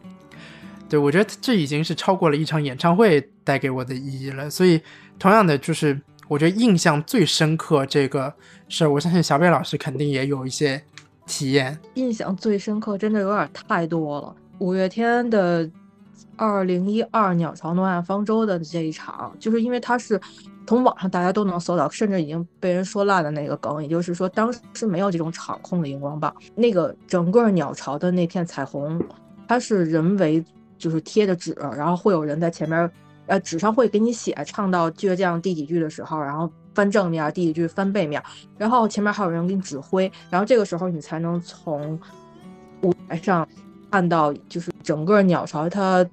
[0.87, 4.47] 对，我觉得这已经是超过了一场演唱会带给我的意义了。
[4.47, 4.79] 所以，
[5.17, 8.31] 同样的，就是我觉得印象最深刻这个
[8.69, 10.79] 事儿，我相信小北老师肯定也有一些
[11.25, 11.75] 体验。
[11.95, 14.35] 印象最深刻，真的有点太多了。
[14.59, 15.67] 五月天的
[16.35, 20.21] 二零一二鸟巢诺亚方舟的这一场，就是因为它是。
[20.67, 29.01] 从网上大家都能搜到，甚至已经被人说烂的那个梗，也就是说当时没有这种场控的荧光棒，那个整个鸟巢的那片彩虹，
[29.47, 30.43] 它是人为
[30.77, 32.89] 就是贴的纸，然后会有人在前面，
[33.27, 38.21] 呃，纸上会给你写唱到倔强第几句的时候，然后翻正面，第几句翻背面，
[38.57, 41.99] 然后前面还有人给你指挥，然后这个时候你才能从
[42.81, 43.47] 舞台上
[43.91, 46.05] 看到，就是整个鸟巢它。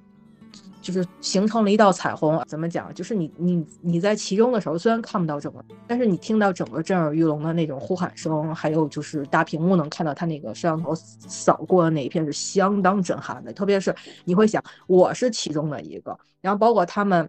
[0.83, 2.93] 就是形成了一道彩虹，怎么讲？
[2.93, 13.53] 就是你你你在其中的时候，虽然看不到整个，但是你听到整个震耳欲聋的那种呼喊声，还有就是大屏幕能看到他那个摄像头扫过的那一片，是相当震撼的。
[13.53, 17.28] 特别是你会想，我是其中的一个，然后包括他们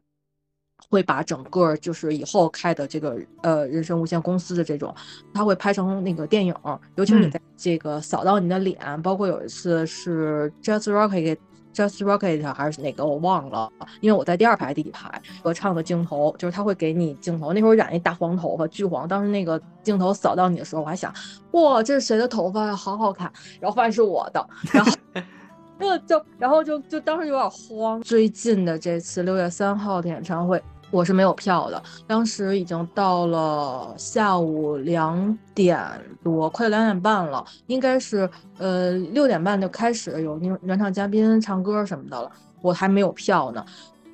[0.89, 4.93] 会把整个就是以后开的这个呃人生无限公司的这种，
[5.31, 6.55] 他会拍成那个电影，
[6.95, 11.37] 尤其是你在这个扫到你的脸，包括有一次是 Just Rock 给。
[11.73, 17.51] Just Rocket 还是哪个我忘了，因为我在第二排第一排合唱的镜头，就是他会给你镜头。
[17.51, 19.07] 那会儿染一大黄头发，巨黄。
[19.07, 21.13] 当时那个镜头扫到你的时候，我还想，
[21.51, 22.75] 哇，这是谁的头发呀？
[22.75, 23.31] 好好看。
[23.59, 24.91] 然后发现是我的，然后
[25.79, 28.01] 就 就然后就就当时有点慌。
[28.01, 30.61] 最近的这次六月三号的演唱会。
[30.93, 35.83] 我是没有票的，当时已经到了下午两点
[36.23, 38.29] 多，快两点半了，应该是
[38.59, 42.31] 呃六点半就开始有那原唱嘉宾唱歌什么的了，
[42.61, 43.65] 我还没有票呢，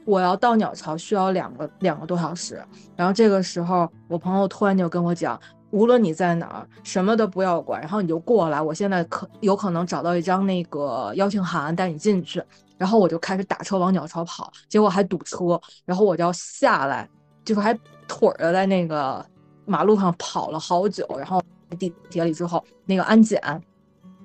[0.05, 2.63] 我要到鸟巢需要两个两个多小时，
[2.95, 5.37] 然后这个时候我朋友突然就跟我讲，
[5.71, 8.61] 无论你在哪儿，什么都不要管，然后你就过来。
[8.61, 12.41] 我现在可有可能找到一张那个邀请函，带你进去。
[12.79, 17.07] 然后我就开始打车往鸟巢跑，结果还堵车，然后我就要下来，
[17.45, 17.77] 就是还
[18.07, 19.23] 腿儿在那个
[19.65, 21.05] 马路上跑了好久。
[21.17, 21.39] 然后
[21.77, 23.39] 地铁里之后，那个安检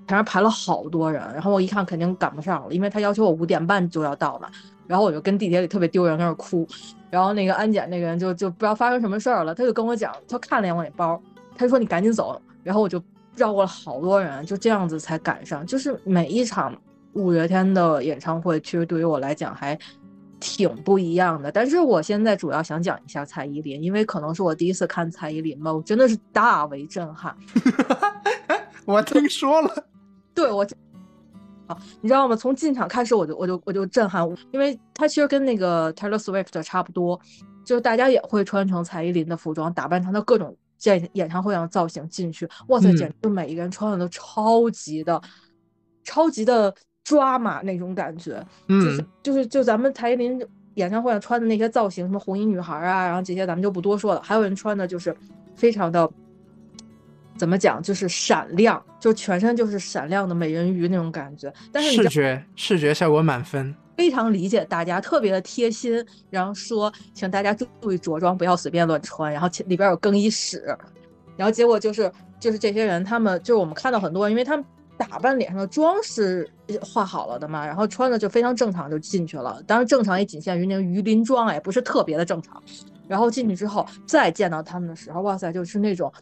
[0.07, 4.49] 前面排了好多人，然后我一看肯定赶不上了，因为他要求我五点半就要到嘛。
[4.87, 6.67] 然后我就跟地铁里特别丢人，在那哭。
[7.11, 11.21] 然后那个安检那个人就就不知道发生什么事儿了，他就跟我讲，他看了一眼我那包。
[11.57, 13.01] 他说：“你赶紧走。”然后我就
[13.37, 15.65] 绕过了好多人，就这样子才赶上。
[15.65, 16.75] 就是每一场
[17.15, 19.79] 五月天的演唱会，其实对于我来讲还
[20.39, 21.51] 挺不一样的。
[21.51, 27.37] 但是我现在主要想讲一下蔡依林，因为可能是我第一次看蔡依林吧，我真的是大为震撼。
[28.87, 29.87] 我听说了，
[30.35, 30.67] 对我
[31.67, 32.37] 啊，你知道吗？
[32.37, 37.19] 从进场开始我就我就我就震撼，因为他其实跟那个 Taylor Swift 差不多，
[37.65, 40.57] 就是大家也会穿成蔡依林的服装，打扮成他各种。
[40.77, 45.19] 在演唱会上造型进去，哇塞，简直每一个人穿的都超级的、
[46.03, 46.75] 超级的
[47.05, 48.45] 抓马那种感觉。
[48.69, 50.45] 嗯，就是就咱们蔡依林
[50.75, 54.23] 演唱会上穿的那些造型，什么红衣女孩啊，然后这些咱们就不多说了。
[54.25, 55.17] 还有人穿的就是
[55.55, 56.11] 非常的，
[57.37, 61.53] 怎么讲，就是闪亮，就全身就是闪亮的美人鱼那种感觉。
[61.71, 63.73] 但是视觉视觉效果满分。
[63.97, 69.33] 非常理解大家，特别的贴心，然后说请大家注意着装，不要随便乱穿。
[69.33, 70.77] 然后里边有更衣室，
[71.37, 76.49] 然后结果就是就是这些人，他们就是我们看到很多，因为他们打扮脸上的妆是
[76.81, 79.63] 化好了的嘛，然后穿的就非常正常就进去了。
[79.67, 82.63] 当然正常也仅限于那个鱼鳞妆，也不是特别的正常。
[83.07, 86.13] 然后进去之后再见到他们的时候，哇塞，就是那种。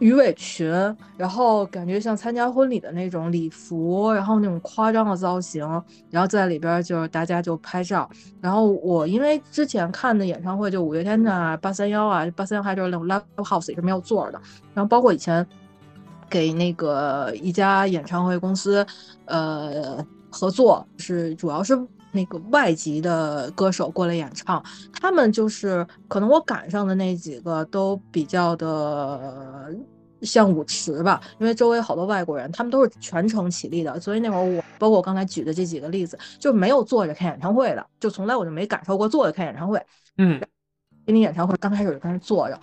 [0.00, 0.68] 鱼尾裙，
[1.16, 5.64] 然后感觉像参加婚礼的那种礼服，然后那种夸张的造型，
[6.10, 8.10] 然后在里边就是大家就拍照。
[8.40, 14.40] 然后我因为之前看的演唱会就五月天的八三幺啊，八三幺还就是那种 live house 也是没有座的。
[14.74, 15.46] 然后包括以前
[16.28, 18.86] 给那个一家演唱会公司
[19.26, 21.78] 呃合作，是主要是。
[22.16, 24.62] 那个外籍的歌手过来演唱，
[24.92, 29.74] 他们就是可能我赶上的那几个都比较的
[30.22, 39.84] 像舞池吧，因为周围好多外国人，他们都是全程起立的，所以那会儿我包括我刚才举的这几个例子，就没有坐着看演唱会的，就从来我就没感受过坐着看演唱会。
[40.18, 40.40] 嗯，
[41.06, 42.56] 听演唱会刚开始就跟那坐着，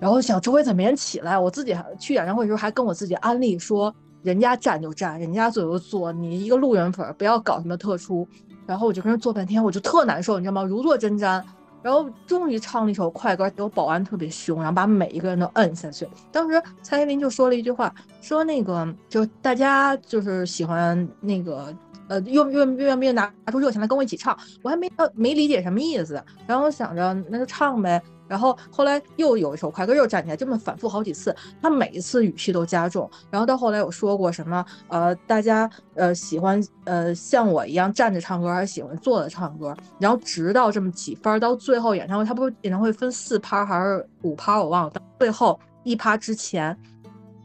[0.00, 3.94] 然后想周围怎么没人起来，我自己还去演唱会的时候还跟我自己安利说。
[4.22, 8.28] 人家站就站，人家坐就坐，你一个路人粉不要搞什么特殊。
[8.66, 10.62] 然后我就跟人坐半天，我就特难受，你知道吗？
[10.62, 11.42] 如坐针毡。
[11.82, 16.06] 然后终于唱了一首快歌，有保安特别凶，然后把每一个人都摁下去。
[16.30, 17.90] 当时蔡依林就说了一句话，
[18.20, 21.74] 说那个就大家就是喜欢那个
[22.08, 24.36] 呃，愿愿愿不愿意拿拿出热情来跟我一起唱？
[24.62, 28.02] 我还没没理解什么意思，然后我想着那就唱呗。
[28.30, 33.10] 然后后来又有一首快歌又站起来，这么反复好几次，他每一次语气都加重。
[33.28, 39.76] 然后到后来有说过什么呃，大家呃喜欢呃像我一样站着唱歌，还是喜欢坐着唱歌？
[39.98, 44.90] 然后直到这么几番，到最后演唱会，他不是演唱会分四趴还是五趴，我忘了。
[44.90, 46.78] 到最后一趴之前，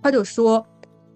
[0.04, 0.64] 他就说。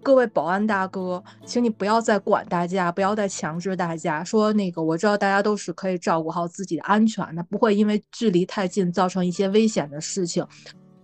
[0.02, 4.82] 各位保安大哥，请你不要再管大家，不要再强制大家说那个。
[4.82, 10.45] 我知道大家都是可以照顾好自己的安全的，不会因为距离太近造成一些危险的事情。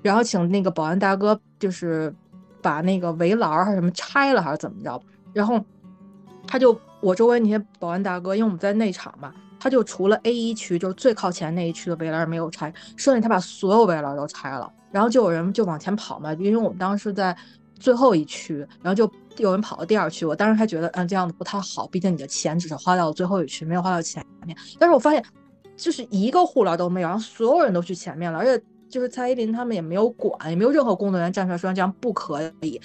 [0.01, 2.13] 然后请那个保安大哥就是
[2.61, 5.01] 把那个围栏还是什么拆了还是怎么着。
[5.33, 5.59] 然后
[6.47, 14.71] 他就我周围那些保安大哥，因为我们在内场嘛，他就除了 A 一区就是最靠前那一区的围栏没有拆，剩下他把所有围栏都拆了。
[14.89, 17.35] 然后就有人就往前跑嘛，因为我们当时在。
[17.79, 20.25] 最后一区，然后就有人跑到第二区。
[20.25, 24.57] 我当时还觉得，嗯，这样子不太好，毕竟你的钱只是花到了最后一区，没有花到前面。
[24.79, 25.23] 但是我发现，
[25.75, 32.79] 就是一个护栏都没有，然后所有人都去前面了，而且就是蔡依林他们也没有管，也没有任何工作人员站出来说这样不可以，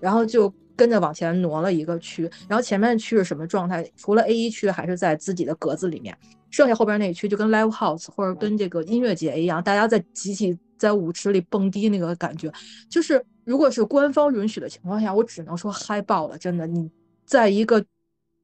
[0.00, 2.28] 然后就跟着往前挪了一个区。
[2.48, 3.88] 然后前面的区是什么状态？
[3.96, 6.16] 除了 A 一区还是在自己的格子里面，
[6.50, 12.52] 剩下后边那一区就跟 Live House 或者跟这个音乐节一样，大家在集体在舞池里蹦迪那个感觉，
[12.88, 13.24] 就是。
[13.46, 16.66] 如果是官方允许的情况下，我只能说嗨爆了，真的。
[16.66, 16.90] 你
[17.26, 17.84] 在一个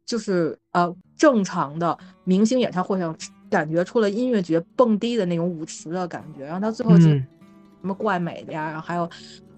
[0.05, 3.17] 就是呃正常的明星演唱会上，
[3.49, 6.45] 感觉出了音乐节蹦迪的那种舞池的感觉。
[6.45, 7.27] 然后到最后就什
[7.81, 9.09] 么怪美的呀，然后还有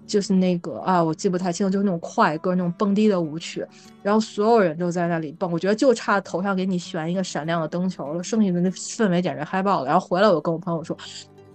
[0.07, 3.67] 就是那个啊，我记不太清，就是那种快歌那种蹦迪的舞曲。
[4.01, 9.87] 然后所有人都在那里蹦，我觉得就差头上给你悬一个闪亮的灯球了，剩下的那氛围简直嗨爆了。
[9.87, 10.97] 然后回来我跟我朋友说。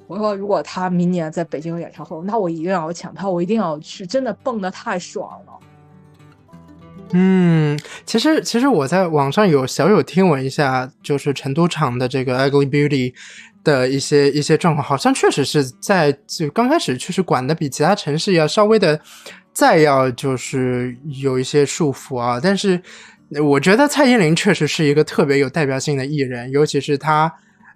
[0.08, 5.52] 我说，如果他明年在北京有演唱会，那我一定要抢票，我一定要去，真的蹦的太爽了。
[7.12, 13.12] 嗯，其实其实我在网上有小有听闻一下，就是成都场的这个 Ugly Beauty，
[13.62, 18.98] 的一些一些状况，好像确实是在就刚开始确实管的比其他城市要稍微的
[19.52, 22.40] 再要就是有一些束缚啊。
[22.42, 22.80] 但是
[23.42, 27.30] 我觉得蔡依林确实是一个特别有代表性的艺人，尤其是她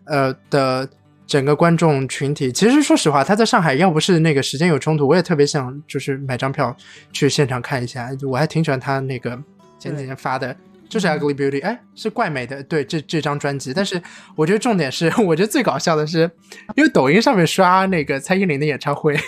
[0.07, 0.89] 呃的。
[1.27, 6.77] 整个观众群体，其实说实话，他在上海要不是那个时间有冲突，我也特别想就是买张票
[7.12, 8.11] 去现场看一下。
[8.29, 9.39] 我还挺喜欢他那个
[9.79, 10.55] 前几天发的，
[10.89, 13.73] 就是《Ugly Beauty》，哎，是怪美的，对这这张专辑。
[13.73, 14.03] 但是
[14.37, 16.31] 我觉得重点是， 我觉得最搞笑的是，
[16.75, 19.18] 因为抖音上面刷那个蔡依林的演唱会，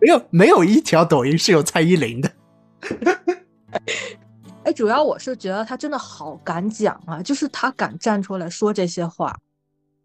[0.00, 2.32] 没有没有一条抖音是有蔡依林的。
[4.64, 9.36] 哎，主要我是觉得他真的好敢讲啊，就是他敢站出来说这些话。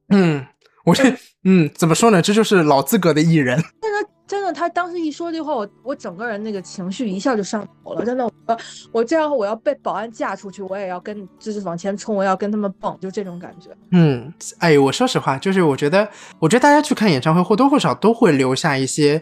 [0.09, 0.45] 嗯。
[0.85, 1.03] 我这
[1.43, 2.21] 嗯，怎么说呢？
[2.21, 3.59] 这就是老资格的艺人。
[3.81, 8.05] 真的，真的，他当时一说这话，我我整个人那个情绪一下就上头了。
[8.05, 8.57] 真的，我
[8.91, 13.69] 我这样我要被保安架出去，我也要跟就是往前冲，我要跟他们蹦，就这种感觉。
[13.91, 16.07] 嗯，哎，我说实话，就是我觉得，
[16.39, 19.21] 我觉得大家去看演唱会或多或少都会留下一些，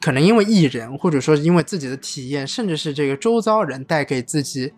[0.00, 4.72] 可能因为艺人，或者说因为自己的体验，甚至是这个周遭人带给自己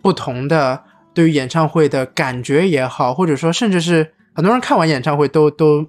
[0.00, 4.14] 不同的对于演唱会的感觉也好，或者说甚至是。
[4.34, 5.86] 很多人看完演唱会都都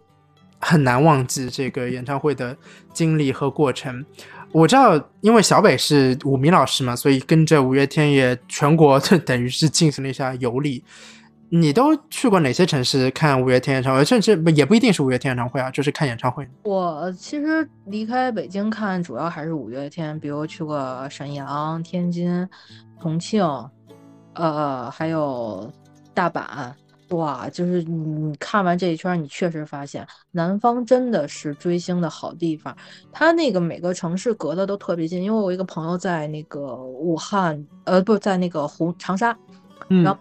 [0.60, 2.56] 很难忘记这个演唱会的
[2.94, 4.06] 经历和过程。
[4.52, 10.84] 我知道，因为小北是五迷老师嘛，所以跟着五月天也全国 等于是进行了一下游历。
[11.50, 14.04] 你都去过哪些城市看五月天演唱会？
[14.04, 16.48] 甚至也不一定是五月天演唱会啊，就是看演唱会。
[16.64, 22.48] 我其实离开北京看，主要还是五月天，比如去过沈阳、天津、
[23.00, 23.44] 重庆，
[24.34, 25.72] 呃，还有
[26.14, 26.72] 大阪。
[27.14, 32.76] 哇，就是你看完这一圈，你确实发现南方真的是追星的好地方。
[33.12, 39.36] 他那个每个城市隔的都特别近，因为我一个朋友在那个武汉，呃，不在那个湖长沙，
[39.88, 40.18] 然后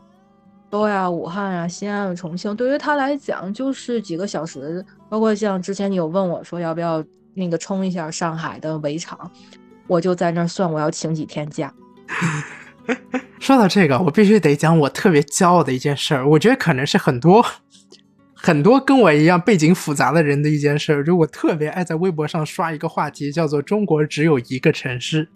[0.71, 4.85] 都呀，武汉啊、西安、重庆，对于他来讲就是几个小时。
[5.09, 9.31] 包括像之前你有问我说要不要那个冲一下上海的围场，
[9.87, 11.73] 我就在那儿算我要请几天假。
[13.41, 16.29] 说到这个，我必须得讲我特别骄傲的一件事儿。
[16.29, 17.45] 我觉得可能是很多
[18.35, 21.05] 很多跟我一样背景复杂的人的一件事儿。
[21.05, 25.29] 就我特别爱在微博上刷一个话题，叫做“中国只有一个城市，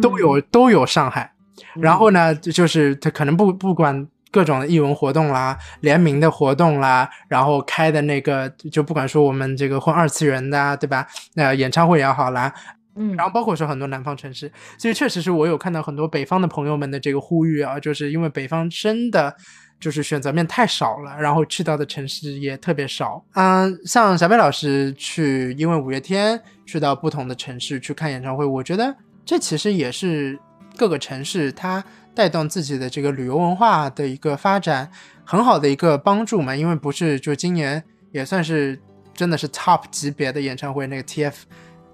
[0.00, 1.32] 都有都有上海”。
[1.80, 11.06] 然后呢，就是他可能不不管各种的艺文活动啦、联名的活动啦，然后开的那个就不管说我们这个混二次元的，对吧？
[11.34, 12.52] 那演唱会也好啦。
[12.96, 19.34] 嗯，然后包括说很多南方城市，所以确实是我有看到很多北方的朋友们的这个呼吁啊，就是因为北方真的
[19.78, 23.22] 就是选择面太少了，然后去到的城市也特别少。
[23.34, 30.38] 嗯，像小北老师去，因为五月天去到不同的城市去看演唱会，我觉得这其实也是
[30.76, 31.84] 各个城市它
[32.14, 34.90] 带动自己的这个旅游文化的一个发展
[35.24, 36.56] 很好的一个帮助嘛。
[36.56, 38.80] 因为不是就今年也算是
[39.12, 41.34] 真的是 top 级别的演唱会，那个 TF。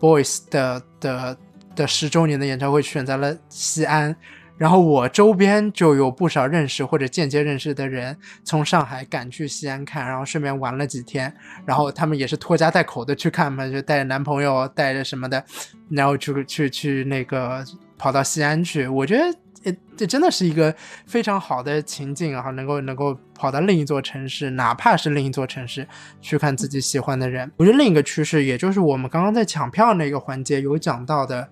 [0.02, 1.38] Boys 的的
[1.76, 4.14] 的十周年的演唱会选择了西安，
[4.58, 11.32] 然后我周边就有不少认识或者间接认识的人从上海赶去西安看，然后顺便玩了几天，
[11.64, 15.44] 然后他们也是拖家带口的去看嘛，就带着男朋友带着什么的，
[15.88, 17.64] 然后去去去那个
[17.96, 19.41] 跑到西安去，我觉得。
[19.62, 20.74] 这这真的是一个
[21.06, 22.50] 非常好的情境啊！
[22.50, 25.86] 能够能够跑到另一座城市，哪怕是另一座城市，
[26.20, 27.50] 去看自己喜欢的人。
[27.56, 31.48] 我觉得另一个趋势，也就是我们刚刚在抢票那个环节有讲到的，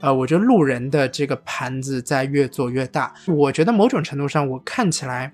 [0.00, 3.12] 呃，我觉得路人的这个盘子在越做越大。
[3.26, 5.32] 我觉得某种程度上，我看起来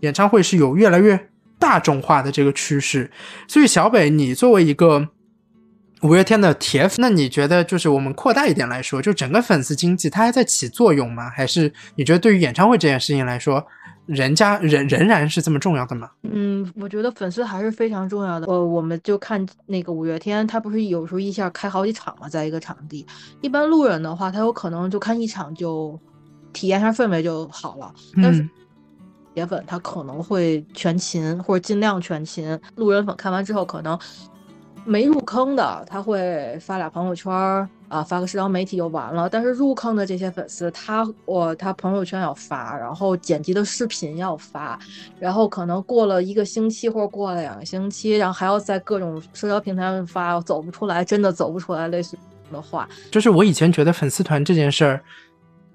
[0.00, 3.10] 演唱会是有越来越大众化的这个趋势。
[3.48, 5.08] 所以小北，你作为一个。
[6.06, 11.28] 五月天的铁粉，那你觉得就是我们扩大一点来说，就整个粉丝经济它还在起作用吗？
[11.28, 13.66] 还是你觉得对于演唱会这件事情来说，
[14.06, 16.08] 人家仍仍然是这么重要的吗？
[16.22, 18.46] 嗯，我觉得粉丝还是非常重要的。
[18.46, 23.04] 呃，我们就看那个五月天，他不是有时候一下开好几场嘛，在一个场地。
[23.40, 25.98] 一般路人的话，他有可能就看一场就
[26.52, 27.92] 体验一下氛围就好了。
[28.22, 28.48] 但是
[29.34, 32.56] 铁粉他可能会全勤或者尽量全勤。
[32.76, 33.98] 路人粉看完之后可能。
[34.86, 37.30] 没入坑的，他会发俩朋友圈
[37.88, 39.28] 啊，发个社交媒体就完了。
[39.28, 44.78] 但是入坑的这些粉丝，他我他朋友圈要发，然后剪辑的视频要发，
[45.18, 52.16] 然后可能过了一个星期或者过了两个星期，然后还要在各种社交平台上发，走不出来，真的走不出来类似
[52.52, 52.88] 的话。
[53.10, 55.02] 就是我以前觉得粉丝团这件事儿，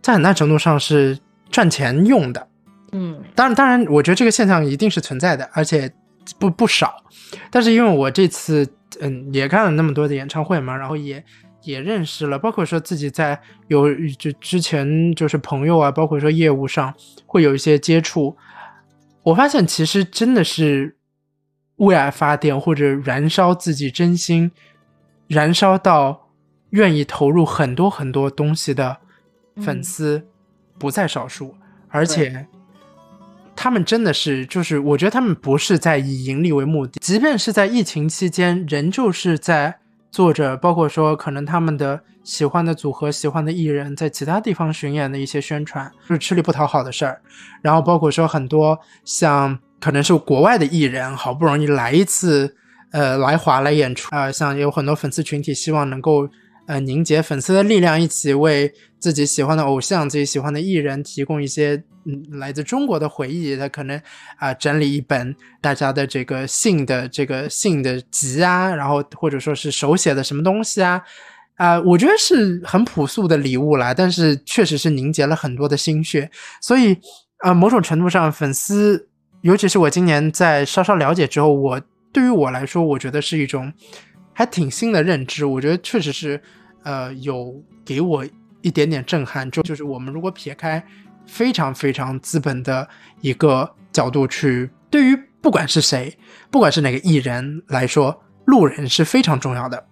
[0.01, 2.47] 在很大程度上是赚钱用的。
[2.93, 5.89] 嗯，当然，当然，我觉得这个现象一定是存在的，而且
[6.39, 7.03] 不不少。
[7.49, 8.67] 但是因为我这次。
[8.99, 11.23] 嗯，也看了那么多的演唱会嘛，然后也
[11.63, 13.87] 也认识了，包括说自己在有
[14.19, 16.93] 就之前就是朋友啊，包括说业务上
[17.25, 18.35] 会有一些接触，
[19.23, 20.97] 我发现其实真的是
[21.77, 24.51] 为爱发电或者燃烧自己真心，
[25.27, 26.29] 燃烧到
[26.71, 28.97] 愿意投入很多很多东西的
[29.63, 30.27] 粉丝
[30.77, 31.55] 不在少数，
[31.87, 32.45] 而且
[33.55, 39.77] 他们真的是就是，我觉得他们不是在以盈利为目的，即便是在疫情期间，仍旧是在
[40.11, 47.21] 做着，包括说可能他们的喜欢的组合、喜欢的艺人，在其他地方巡演的一些宣传，就是吃力不讨好的事儿。
[47.61, 49.59] 然后包括说很多像。
[49.81, 52.55] 可能是国外的艺人好不容易来一次，
[52.91, 56.29] 呃，来华来演出啊，像有很多粉丝群体希望能够
[56.65, 63.55] 呃凝结粉丝的力量，一起为自己喜欢的偶像、自己喜欢的艺人提供一些嗯来自中国的回忆。
[63.57, 64.01] 他可能
[64.37, 71.01] 啊整理一本大家的这个信的这个信的集啊，然后或者说是手写的什么东西啊
[71.55, 76.29] 啊，我觉得是很朴素的礼物啦，但是确实是凝结了很多的心血，
[76.61, 76.97] 所以
[77.39, 79.07] 啊，某种程度上粉丝。
[79.41, 81.81] 尤其是我今年在稍稍了解之后，我
[82.13, 83.73] 对于我来说，我觉得是一种
[84.33, 85.45] 还挺新的认知。
[85.45, 86.41] 我觉得确实是，
[86.83, 87.53] 呃，有
[87.85, 88.25] 给我
[88.61, 89.49] 一点点震撼。
[89.51, 90.83] 就就是我们如果撇开
[91.25, 92.87] 非常非常资本的
[93.21, 96.17] 一个角度去，对于不管是谁，
[96.49, 99.85] 不管是哪个艺人来说，路人是非常重要的。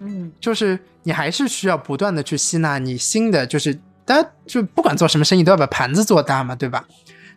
[0.00, 3.72] 嗯，就是你还是需要不断的去吸纳你新的，就是
[4.04, 6.84] 大家就不管做什么生意都要把盘子做大嘛，对吧？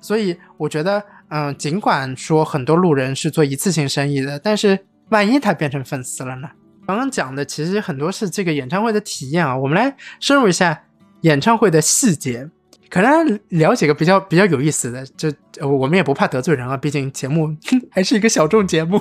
[0.02, 1.04] 所以我觉得。
[1.30, 6.50] 嗯，尽管说很多路人是做一次性生意的，但是万一他变成粉丝了呢？
[6.88, 10.84] 刚刚讲的其实很多是这个演唱会的体验啊，我们来深入一下
[11.22, 12.50] 演唱会的细节，
[12.90, 15.06] 可能聊几个比较比较有意思的。
[15.18, 15.32] 就
[15.68, 17.56] 我们也不怕得罪人啊，毕竟节目
[17.92, 19.00] 还是一个小众节目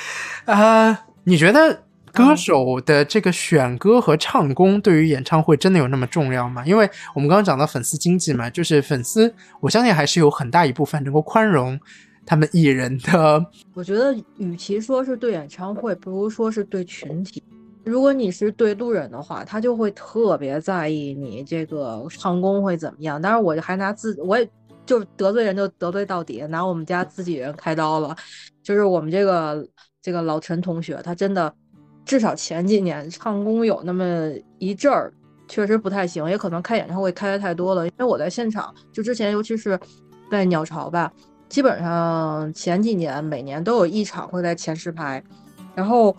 [0.46, 1.06] 啊。
[1.24, 1.82] 你觉得？
[2.16, 6.64] 歌手的这个选歌和唱功对于演唱会真的有那么重要吗？
[6.64, 11.78] 因为我们刚刚讲到粉丝经济嘛，就是粉丝，我相信还是有很大一部分能够宽容
[12.26, 13.46] 他们艺人的。
[13.72, 17.42] 我觉得，与其说是对演唱会，不如说是对群体。
[17.84, 23.22] 如果你是对路人的话，他就会特别在意你这个唱功会怎么样。
[23.22, 24.46] 但是我还拿自，我也
[24.84, 28.14] 就得罪人就得罪到底，拿我们家自己人开刀了。
[28.62, 29.66] 就是我们这个
[30.02, 31.54] 这个老陈同学，他真的。
[32.04, 35.12] 至少前几年唱功有那么一阵儿，
[35.48, 37.84] 确实不太行，也可能开演唱会开的太多了。
[37.84, 39.76] 因为我在现场，就之前尤其是
[40.30, 41.12] 在鸟巢吧，
[41.48, 45.22] 基本上前几年每年都有一场会在前十排。
[45.74, 46.14] 然后，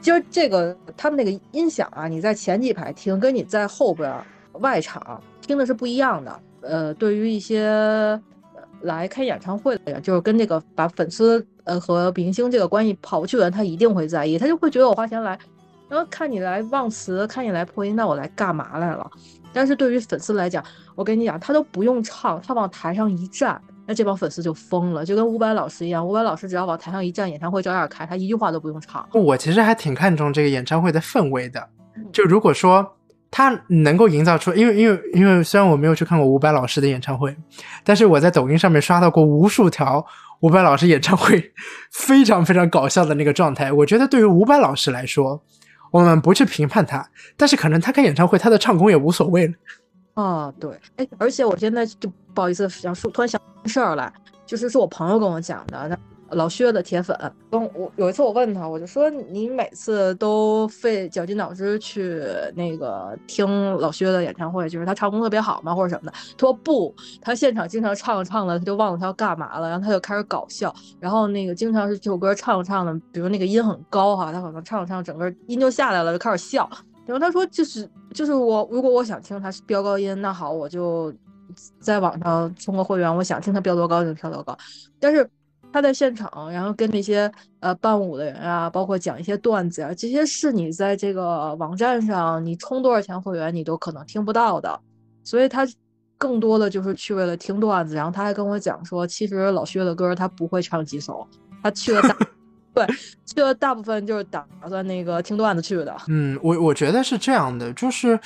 [0.00, 4.12] 其实这个他们那个音响啊，你在前几排听，跟你在后边
[4.54, 6.40] 外场听的是不一样的。
[6.62, 8.20] 呃，对于一些
[8.82, 11.46] 来开演唱会的人，就是跟这个把粉丝。
[11.64, 15.38] 呃，和明星这个关系跑不去的人，他一定会在意，他就会觉得我花钱来，
[15.88, 19.08] 然后看你来忘词，看你来破音，那我来干嘛来了？
[19.52, 20.64] 但是对于粉丝来讲，
[20.96, 23.60] 我跟你讲，他都不用唱，他往台上一站，
[23.90, 29.04] 那这帮粉丝就疯了，就跟伍佰老师一样，伍佰老师只要往台上一站，演唱会照样开，他一句话都不用唱。
[29.12, 31.68] 我其实还挺看重这个演唱会的氛围的，
[32.12, 32.94] 就如果说
[33.32, 37.36] 他能够营造出，因为因为因为虽然我没有去看过伍佰老师的演唱会，
[37.82, 40.06] 但是我在抖音上面刷到过无数条。
[40.42, 41.52] 伍佰老师演唱会
[41.90, 45.42] 非常非常搞笑的那个状态，我觉得对于伍佰老师来说，
[45.90, 47.04] 我们不去评判他，
[47.36, 49.52] 但是可能他开演唱会，他的唱功也无所谓了。
[50.14, 54.12] 啊，对，哎，而且我现在就不好意思，想说突然想事儿来，
[54.46, 55.98] 就是是我朋友跟我讲的。
[56.34, 57.18] 老薛的铁粉，
[57.50, 62.22] 跟我有一次我问他，我就说你每次都费绞尽脑汁去
[62.54, 66.12] 那个听老薛的演唱会，就是他唱功特别好吗，或者什么的？
[66.12, 76.70] 他说不，他现场经常唱着唱着他就忘了他要干嘛了，然后他就开始搞笑，然后那个经常是这首歌唱着唱着，比如那个音很高哈，他可能唱着唱着整个音就下来了，就开始笑。
[77.06, 81.12] 然后他说就是就是我如果我想听他飙高音，那好我就
[81.80, 84.56] 在网上充个会员，我想听他飙多高就飙多高，
[84.98, 85.28] 但是。
[85.72, 87.30] 他在现场，然后跟那些
[87.60, 94.80] 呃伴舞的人啊，包括讲一些段子啊，这些是你在这个网站上你充多少钱会员你都可能听不到的。
[95.22, 95.64] 所以他
[96.18, 97.94] 更多的就是去为了听段子。
[97.94, 101.24] 然后他还跟我讲说，其实老薛的歌他不会唱几首，
[101.62, 102.16] 他去了大
[102.74, 102.86] 对
[103.24, 105.96] 去了大部分就是打算那个听段子去的。
[106.08, 108.18] 嗯，我我觉得是这样的，就是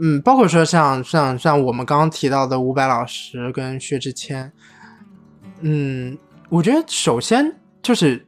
[0.00, 4.52] 嗯，包括说像像像我们刚刚提到的伍佰老师跟薛之谦，
[5.60, 6.18] 嗯。
[6.50, 8.26] 我觉得首先就是，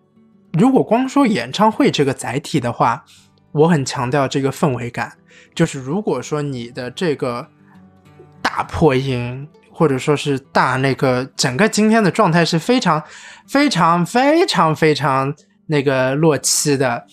[0.52, 3.04] 如果光说演唱会这个载体的话，
[3.50, 5.12] 我很强调这个氛围感。
[5.52, 7.48] 就是如果说你的这个
[8.40, 13.02] 大破音，或者说是大那个整个今天的状态是非常
[13.48, 15.34] 非常非常非常
[15.66, 17.04] 那个落漆的，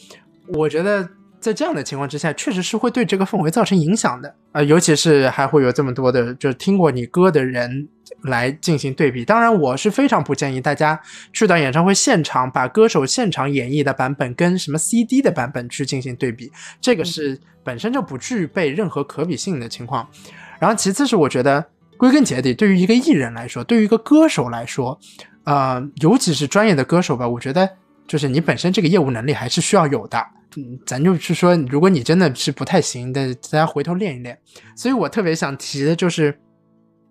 [0.53, 1.09] 我觉得
[1.39, 7.87] 在这样的情况之下，确实是会对这个氛围造成影响的啊、尤其是还会有这么多的就是听过你歌的人
[8.23, 9.23] 来进行对比。
[9.23, 10.99] 当然，我是非常不建议大家
[11.31, 16.51] 去到演唱会现场，把歌手现场演绎的版本跟什么 CD 的版本去进行对比，
[16.81, 20.07] 这个是本身就不具备任何可比性的情况。
[20.59, 21.63] 然后，其次是我觉得
[21.95, 24.99] 归根结底，对于一个艺人来说，对于一个歌手来说，
[25.43, 27.69] 呃，尤其是专业的歌手吧，我觉得
[28.09, 30.17] 就是你本身这个业务能力还是需要有的。
[30.57, 34.37] 嗯，咱就是说，如果你真的是不太行的，大家回头练一练。
[34.75, 36.37] 所以我特别想提的就是，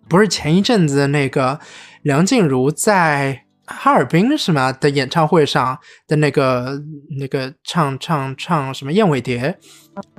[0.08, 1.60] 不是前一阵子那个
[2.02, 6.80] 梁静茹在哈尔滨是吗的演唱会上的那个
[7.18, 9.56] 那个唱唱唱什么燕尾蝶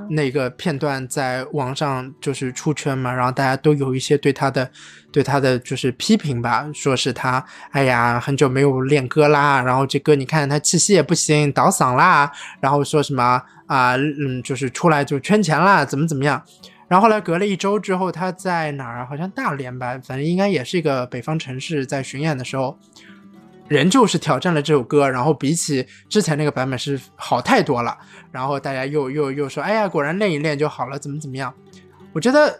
[0.09, 4.69] 那个片段在网上就是出圈嘛，然后大家都有一些对他的
[5.11, 16.43] 对他的就是批评吧，说是他哎呀很久没有练歌啦，然后这歌你看他气息也不行，倒嗓啦，然后说什么啊嗯就是出来就圈钱啦，怎么怎么样。
[16.89, 19.05] 然后后来隔了一周之后，他在哪儿啊？
[19.07, 22.75] 好像大连吧，反正应该也是一个北方城市，在巡演的时候，
[23.69, 27.97] 仍旧是挑战了这首歌，然后比起之前那个版本是好太多了。
[28.31, 31.53] 然后大家又又又说，哎呀，果然练一练就好了，怎么怎么样？
[32.11, 32.59] 我觉得，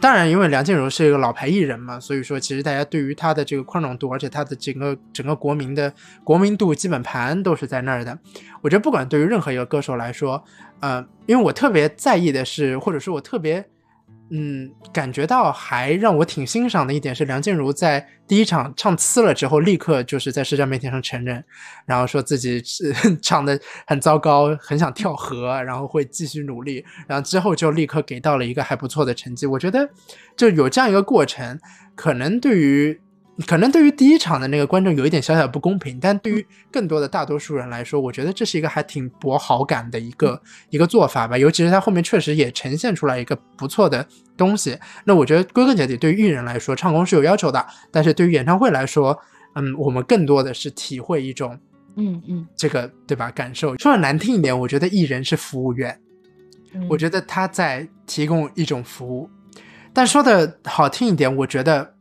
[0.00, 5.92] 当然，因为梁静茹是一个老牌艺人嘛，所以说其实大家对于她的这个宽容度，而且她的整个整个国民的
[6.22, 8.16] 国民度基本盘都是在那儿的。
[8.62, 10.42] 我觉得不管对于任何一个歌手来说，
[10.80, 13.68] 呃，因为我特别在意的是，或者是我特别。
[14.30, 21.44] 嗯，感觉到还让我挺欣赏的一点是，梁静茹在第一场唱呲了之后，立刻就是在社交媒体上承认，
[21.86, 22.92] 然后说自己是
[23.22, 29.46] 唱的很糟糕，很想跳河，然后会继续努力，然后之后就立刻给到了一个还不错的成绩。
[29.46, 29.88] 我觉得
[30.36, 31.60] 就有这样一个过程，
[31.94, 33.00] 可能对于
[33.44, 40.40] 可能对于第一场的那个观众有一点小小不公平，但对于更多的大多数人来说，我觉得这是一个还挺博好感的一个
[40.70, 41.36] 一个做法吧。
[41.36, 44.06] 尤其是他后面确实也呈现出来一个不错的
[44.38, 44.78] 东西。
[45.04, 49.18] 那我觉得归根结底，对于艺人来说，唱功是有要求的，但是对于演唱会来说，
[49.54, 51.58] 嗯，我们更多的是体会一种
[51.96, 53.76] 嗯嗯，这个对吧感受。
[53.76, 55.98] 说的难听一点，我觉得艺人是服务员，
[56.72, 59.28] 嗯我觉得他在提供一种服务。
[59.92, 61.94] 但说的好听一点，我觉得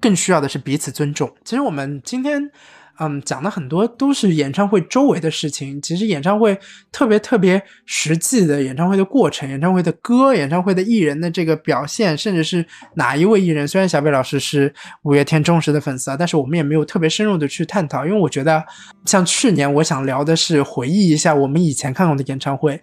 [0.00, 1.30] 更需要的是彼此尊重。
[1.44, 2.50] 其实我们今天，
[2.98, 5.80] 嗯，讲的很多都是演唱会周围的事情。
[5.80, 6.58] 其实演唱会
[6.92, 12.64] 特别特别实际的演唱会的过程、演唱会的歌、演唱会的艺人的这个表现，甚至是
[12.94, 13.66] 哪一位艺人。
[13.66, 14.72] 虽然小北老师是
[15.02, 18.62] 五月天忠实的粉丝啊，但是我们也没有特别深入的去探讨，因为我觉得
[19.06, 22.82] 像去年我想聊的是回忆一下我们以前看过的演唱会，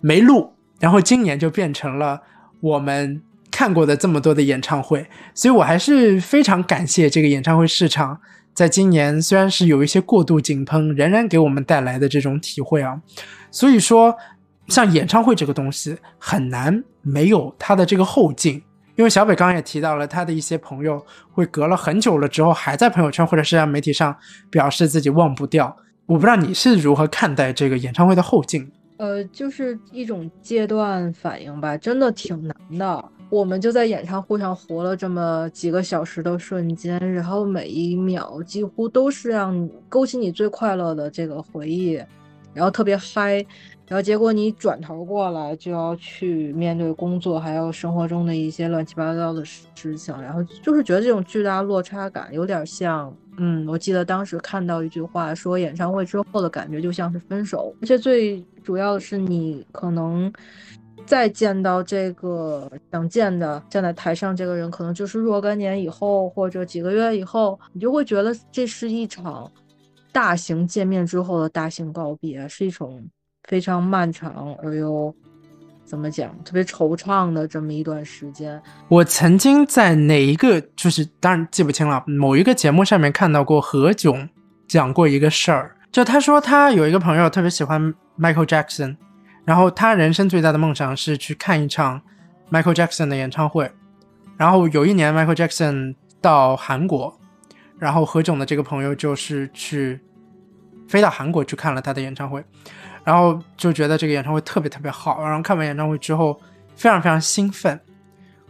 [0.00, 2.22] 没录，然后今年就变成了
[2.60, 3.20] 我们
[3.50, 8.18] 看过的这么多的演唱会，所以我还是非常感谢这个演唱会市场，
[8.54, 13.00] 在今年虽然是有一些过度井喷，仍然给我们带来的这种体会啊。
[13.50, 14.16] 所以说，
[14.68, 18.62] 像演唱会这个东西很难没有它的这个后劲。
[18.96, 21.02] 因为小北刚刚也提到了，他的一些朋友
[21.32, 24.14] 会隔了很久了之后，还在朋友圈或者社交媒体上
[24.50, 25.74] 表示自己忘不掉。
[26.04, 28.70] 我不知道你是如何看待这个演唱会的后劲？
[28.98, 33.04] 呃，就是一种阶段反应吧，真的挺难的。
[33.30, 41.92] 我们就在演唱会上活了这么几个小时的瞬间，然后每一秒几乎都是让你勾起你最快乐的这个回忆，
[42.52, 43.34] 然后特别嗨，
[43.86, 60.32] 然后结果你转头过来就要去面对工作，还有生活中的一些乱七八糟的事情，然后就是觉得这种巨大落差感有点像，嗯，我记得当时看到一句话说，演唱会之后的感觉就像是分手，而且最主要的是你可能。
[61.10, 69.50] 再见到这个想见的站在台上这个人，可能就是若干年以后或者几个月以后，你就会觉得这是一场
[70.12, 73.04] 大型见面之后的大型告别，是一种
[73.48, 75.12] 非常漫长而又
[75.84, 78.62] 怎么讲特别惆怅的这么一段时间。
[78.86, 84.28] 我曾经在哪一个，就是当然记不清了，某一个节目上面看到过何炅
[84.68, 88.96] 讲过一个事儿，就他说他有一个朋友特别喜欢 Michael Jackson。
[89.44, 92.00] 然后他人生最大的梦想是去看一场
[92.50, 93.70] Michael Jackson 的演唱会。
[94.36, 97.18] 然后有一年 Michael Jackson 到韩国，
[97.78, 100.00] 然后何炅的这个朋友就是去
[100.88, 102.42] 飞到韩国去看了他的演唱会，
[103.04, 105.22] 然后就觉得这个演唱会特别特别好。
[105.22, 106.40] 然后看完演唱会之后
[106.74, 107.78] 非常非常兴奋，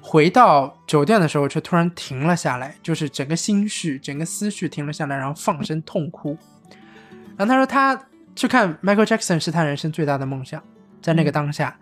[0.00, 6.38] 回到酒店的时候却突然停了下来，就是整个心绪、整个思绪停了下来，然后放声痛哭。
[7.36, 8.00] 然后他说他
[8.36, 10.62] 去看 Michael Jackson 是他人生最大的梦想。
[11.00, 11.78] 在那个当下，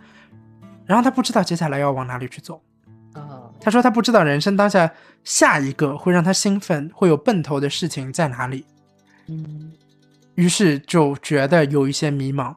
[0.87, 2.63] 然后他不知道接下来要往哪里去走。
[3.15, 4.91] 啊，他说他不知道人生当下
[5.25, 8.65] 下一个会让他兴奋、会有奔头的事情在哪里，
[9.29, 9.73] 嗯
[10.35, 12.55] 于是就觉得有一些迷茫。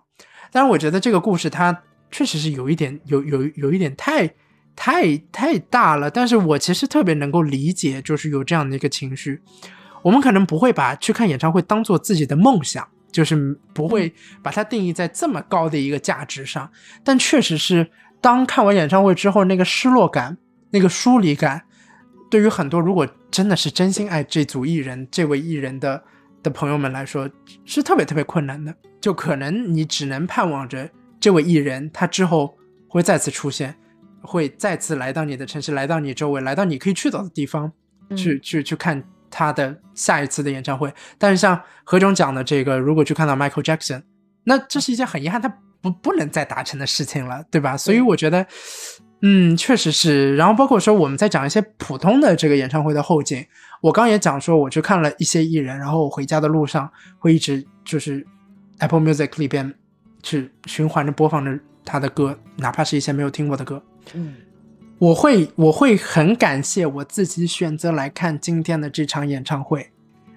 [0.51, 1.81] 但是我觉得这个故事它
[2.11, 4.29] 确实是有一点有有有一点太
[4.75, 9.41] 太太大了，但是我其实特别能够理解，就是有这样的一个情绪。
[10.03, 13.35] 我们可能不会把去看演唱会当做自己的梦想，就是
[13.73, 16.69] 不会把它定义在这么高的一个价值上。
[17.03, 17.89] 但确实是，
[18.19, 20.37] 当看完演唱会之后，那个失落感、
[20.69, 21.61] 那个疏离感，
[22.29, 26.03] 对于很多如果真的是真心爱这组艺人、这位艺人的
[26.41, 27.29] 的朋友们来说，
[27.65, 28.73] 是特别特别困难的。
[28.99, 30.89] 就可能你只能盼望着
[31.19, 32.55] 这位艺人他之后
[32.87, 33.75] 会再次出现，
[34.21, 37.71] 会再次来到你的城市，来到你周围，来到你可以去到的地方，
[38.15, 39.03] 去去去看。
[39.31, 44.03] 他的下一次的演唱会，但是像何炅讲的这个，如果去看到 Michael Jackson，
[44.43, 45.47] 那这是一件很遗憾，他
[45.81, 47.75] 不不能再达成的事情了，对吧？
[47.77, 48.45] 所以我觉得，
[49.21, 50.35] 嗯，确实是。
[50.35, 53.43] 然后包括说我们在讲一些普通的这个演唱会的后劲，
[53.81, 58.25] 我刚也讲说，我去看了一些艺人，然后我回家的路上会一直就是
[58.79, 59.73] Apple Music 里边
[60.21, 63.81] 去循环着播放着他的歌，哪怕是一些没有听过的歌，
[64.13, 64.35] 嗯。
[65.01, 69.89] 我会我会很感谢我自己选择来看今天的这场演唱会，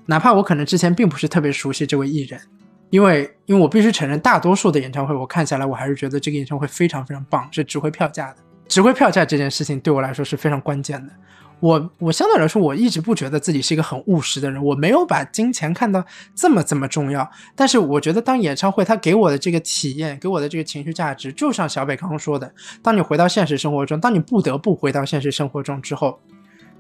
[0.07, 2.41] 哪怕我可能之前并不是特别熟悉这位艺人，
[2.89, 8.37] 因为因为我必须承认，大多数的演唱会我看下来，我还是觉得这个演唱会非常非常棒，是值回票价的。
[8.67, 11.13] 值回票价这件事情对我来说是非常关键的。
[11.61, 16.05] 我我相对来说，我一直不觉得自己是一个很务实的人，我没有把金钱看到
[16.35, 17.27] 这么这么重要。
[17.57, 22.53] 但是我觉得，当演唱会它给我的这个体验，给我的这个情绪价值，就像小北刚刚说的，
[22.83, 26.21] 当你回到现实生活中，当你不得不回到现实生活中之后，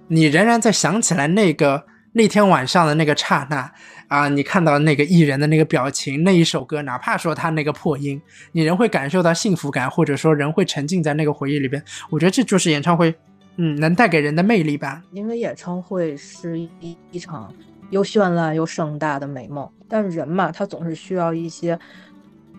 [0.08, 1.82] 你仍然在想起来那个
[2.12, 3.72] 那天晚上的那个刹那
[4.08, 8.20] 啊，你看到那个艺人的那个表情，那一首歌，哪怕说他那个破音，
[8.52, 11.82] 你仍会感受到幸福感，或者说人会沉浸在那个回忆里边。
[12.10, 13.14] 我觉得这就是演唱会。
[13.56, 15.02] 嗯，能带给人的魅力吧？
[15.12, 17.54] 因为演唱会是一一场
[17.90, 21.78] 又绚烂又盛大的美梦，但人嘛，他总是需要一些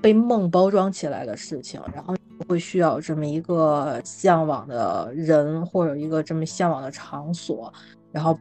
[0.01, 2.15] 被梦包装起来的事情，然后
[2.47, 7.73] 会需要这么一个向往的人或者一个这么向往的场所，
[8.13, 8.39] 然后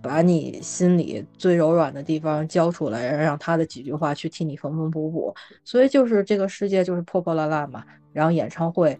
[0.00, 5.34] 把你心里最柔软的地方交出来，让他的几句话去替你缝缝补补。
[5.64, 8.96] 所以就是这个世界就是破破烂烂嘛，然后演唱会。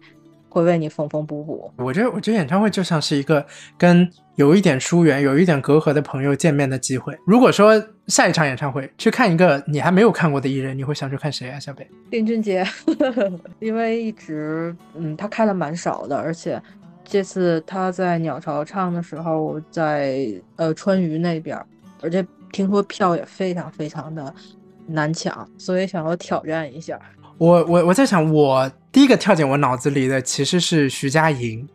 [0.57, 1.71] 会为你缝缝补补。
[1.77, 3.45] 我觉得，我觉得演唱会就像是一个
[3.77, 7.17] 跟有一点疏远、有一点隔阂的朋友见面的机会。
[7.25, 11.59] 如果说下一场演唱会去看一个你还没有看过的艺人，你会想去看谁啊？
[11.59, 12.65] 小北，林俊杰，
[13.59, 16.61] 因为一直嗯，他开的蛮少的，而且
[17.03, 21.57] 这次他在鸟巢唱的时候，在呃川渝那边，
[22.01, 24.33] 而且听说票也非常非常的
[24.87, 26.99] 难抢，所以想要挑战一下。
[27.37, 31.67] 我我我在想，我第一个跳进我脑子里的其实是徐佳莹，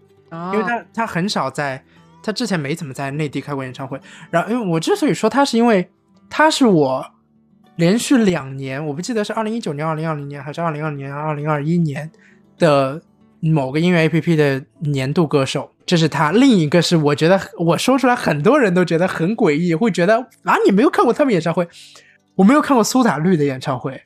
[0.52, 1.82] 因为她她很少在，
[2.22, 4.00] 她之前没怎么在内地开过演唱会。
[4.30, 5.88] 然后，因为我之所以说她，是因为
[6.28, 7.06] 她是我
[7.76, 12.10] 连续两年，我不记得是二零一九年、二零二零年还是二零二年、二零二一年
[12.58, 13.00] 的
[13.40, 16.32] 某个音乐 A P P 的年度歌手，这是她。
[16.32, 21.68] 另一个是我觉得我说出来很多人都觉得很诡异，会觉得啊，你没有看过他们演唱会？
[22.34, 24.02] 我没有看过苏打绿的演唱会。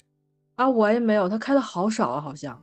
[0.57, 2.59] 啊，我也没有，他开的好少啊，好像，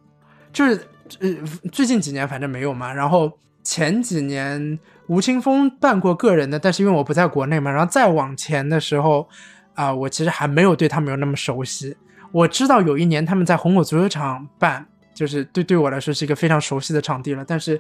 [0.51, 0.87] 就是
[1.19, 1.29] 呃，
[1.71, 2.91] 最近几年反正没有嘛。
[2.91, 3.31] 然后
[3.63, 9.29] 前几年吴青峰办过个人的，但是因为我不在国内嘛，然后再往前的时候
[9.75, 11.95] 啊，我其实还没有对他们有那么熟悉。
[12.31, 14.83] 我知道有一年他们在红火足球场办，
[15.13, 17.45] 就是对对我来说是一个非常熟悉的场地了。
[17.45, 17.79] 但是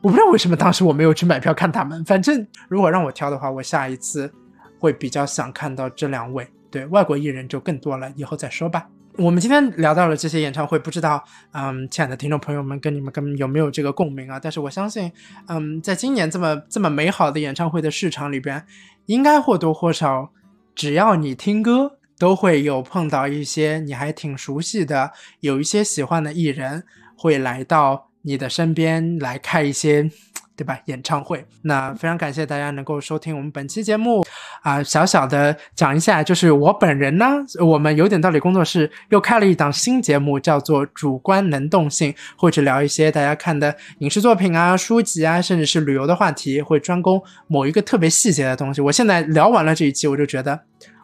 [0.00, 2.02] 我不知道为什么当时我没有去买票看他们。
[2.06, 4.32] 反正如果让我挑的话，我下一次
[4.78, 6.48] 会比较想看到这两位。
[6.70, 8.88] 对外国艺人就更多了，以后再说吧。
[9.16, 11.22] 我们今天聊到了这些演唱会，不知道，
[11.52, 14.40] 嗯，亲爱的听众朋友们，跟你们跟有没有这个共鸣啊？
[14.42, 15.12] 但是我相信，
[15.46, 18.66] 嗯，在今年这么这么美好的演唱会的市场里边，
[19.06, 20.30] 应该或多或少，
[20.74, 26.82] 只要你听歌，都会有碰到一些你还挺熟悉的，有一些喜欢的艺人
[27.16, 30.10] 会来到你的身边来开一些。
[30.56, 30.78] 对吧？
[30.84, 34.24] 演唱会，那非常感谢大家能够收听我们本期节目
[34.64, 34.82] 啊！
[34.82, 37.26] 小小的讲一下，就是我本人呢，
[37.60, 48.80] 我们有点道理工作室又开了一档新节目，叫做主观能动性，或者聊一些大家看的影视作品啊、书籍啊，甚至是旅游的话题，会专攻某一个特别细节的东西。
[48.80, 50.58] 我现在聊完了这一期，我就觉得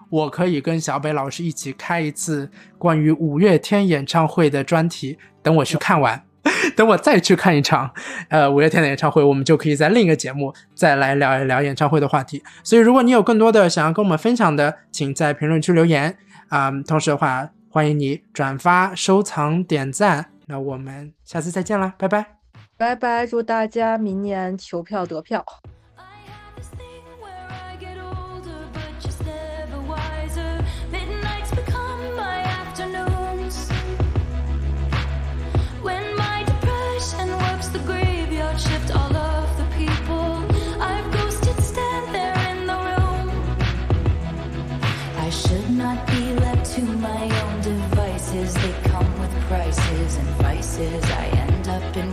[0.09, 6.30] 我可以跟小北老师一起开一次关于五月天演唱会的专题，等我去看完。
[6.77, 7.91] 等我再去看一场，
[8.29, 12.43] 呃，五月天的演唱会，我们就可以在另一个节目再来聊一聊演唱会的话题。
[12.63, 16.17] 所以，如果你有更多的想要跟我们分享的，请在评论区留言
[16.49, 16.71] 啊。
[16.87, 20.27] 同时的话，欢迎你转发、收藏、点赞。
[20.47, 22.27] 那我们下次再见啦，拜拜，
[22.77, 23.27] 拜拜！
[23.27, 25.45] 祝大家明年求票得票。
[49.51, 51.05] Prices and vices.
[51.11, 52.10] I end up in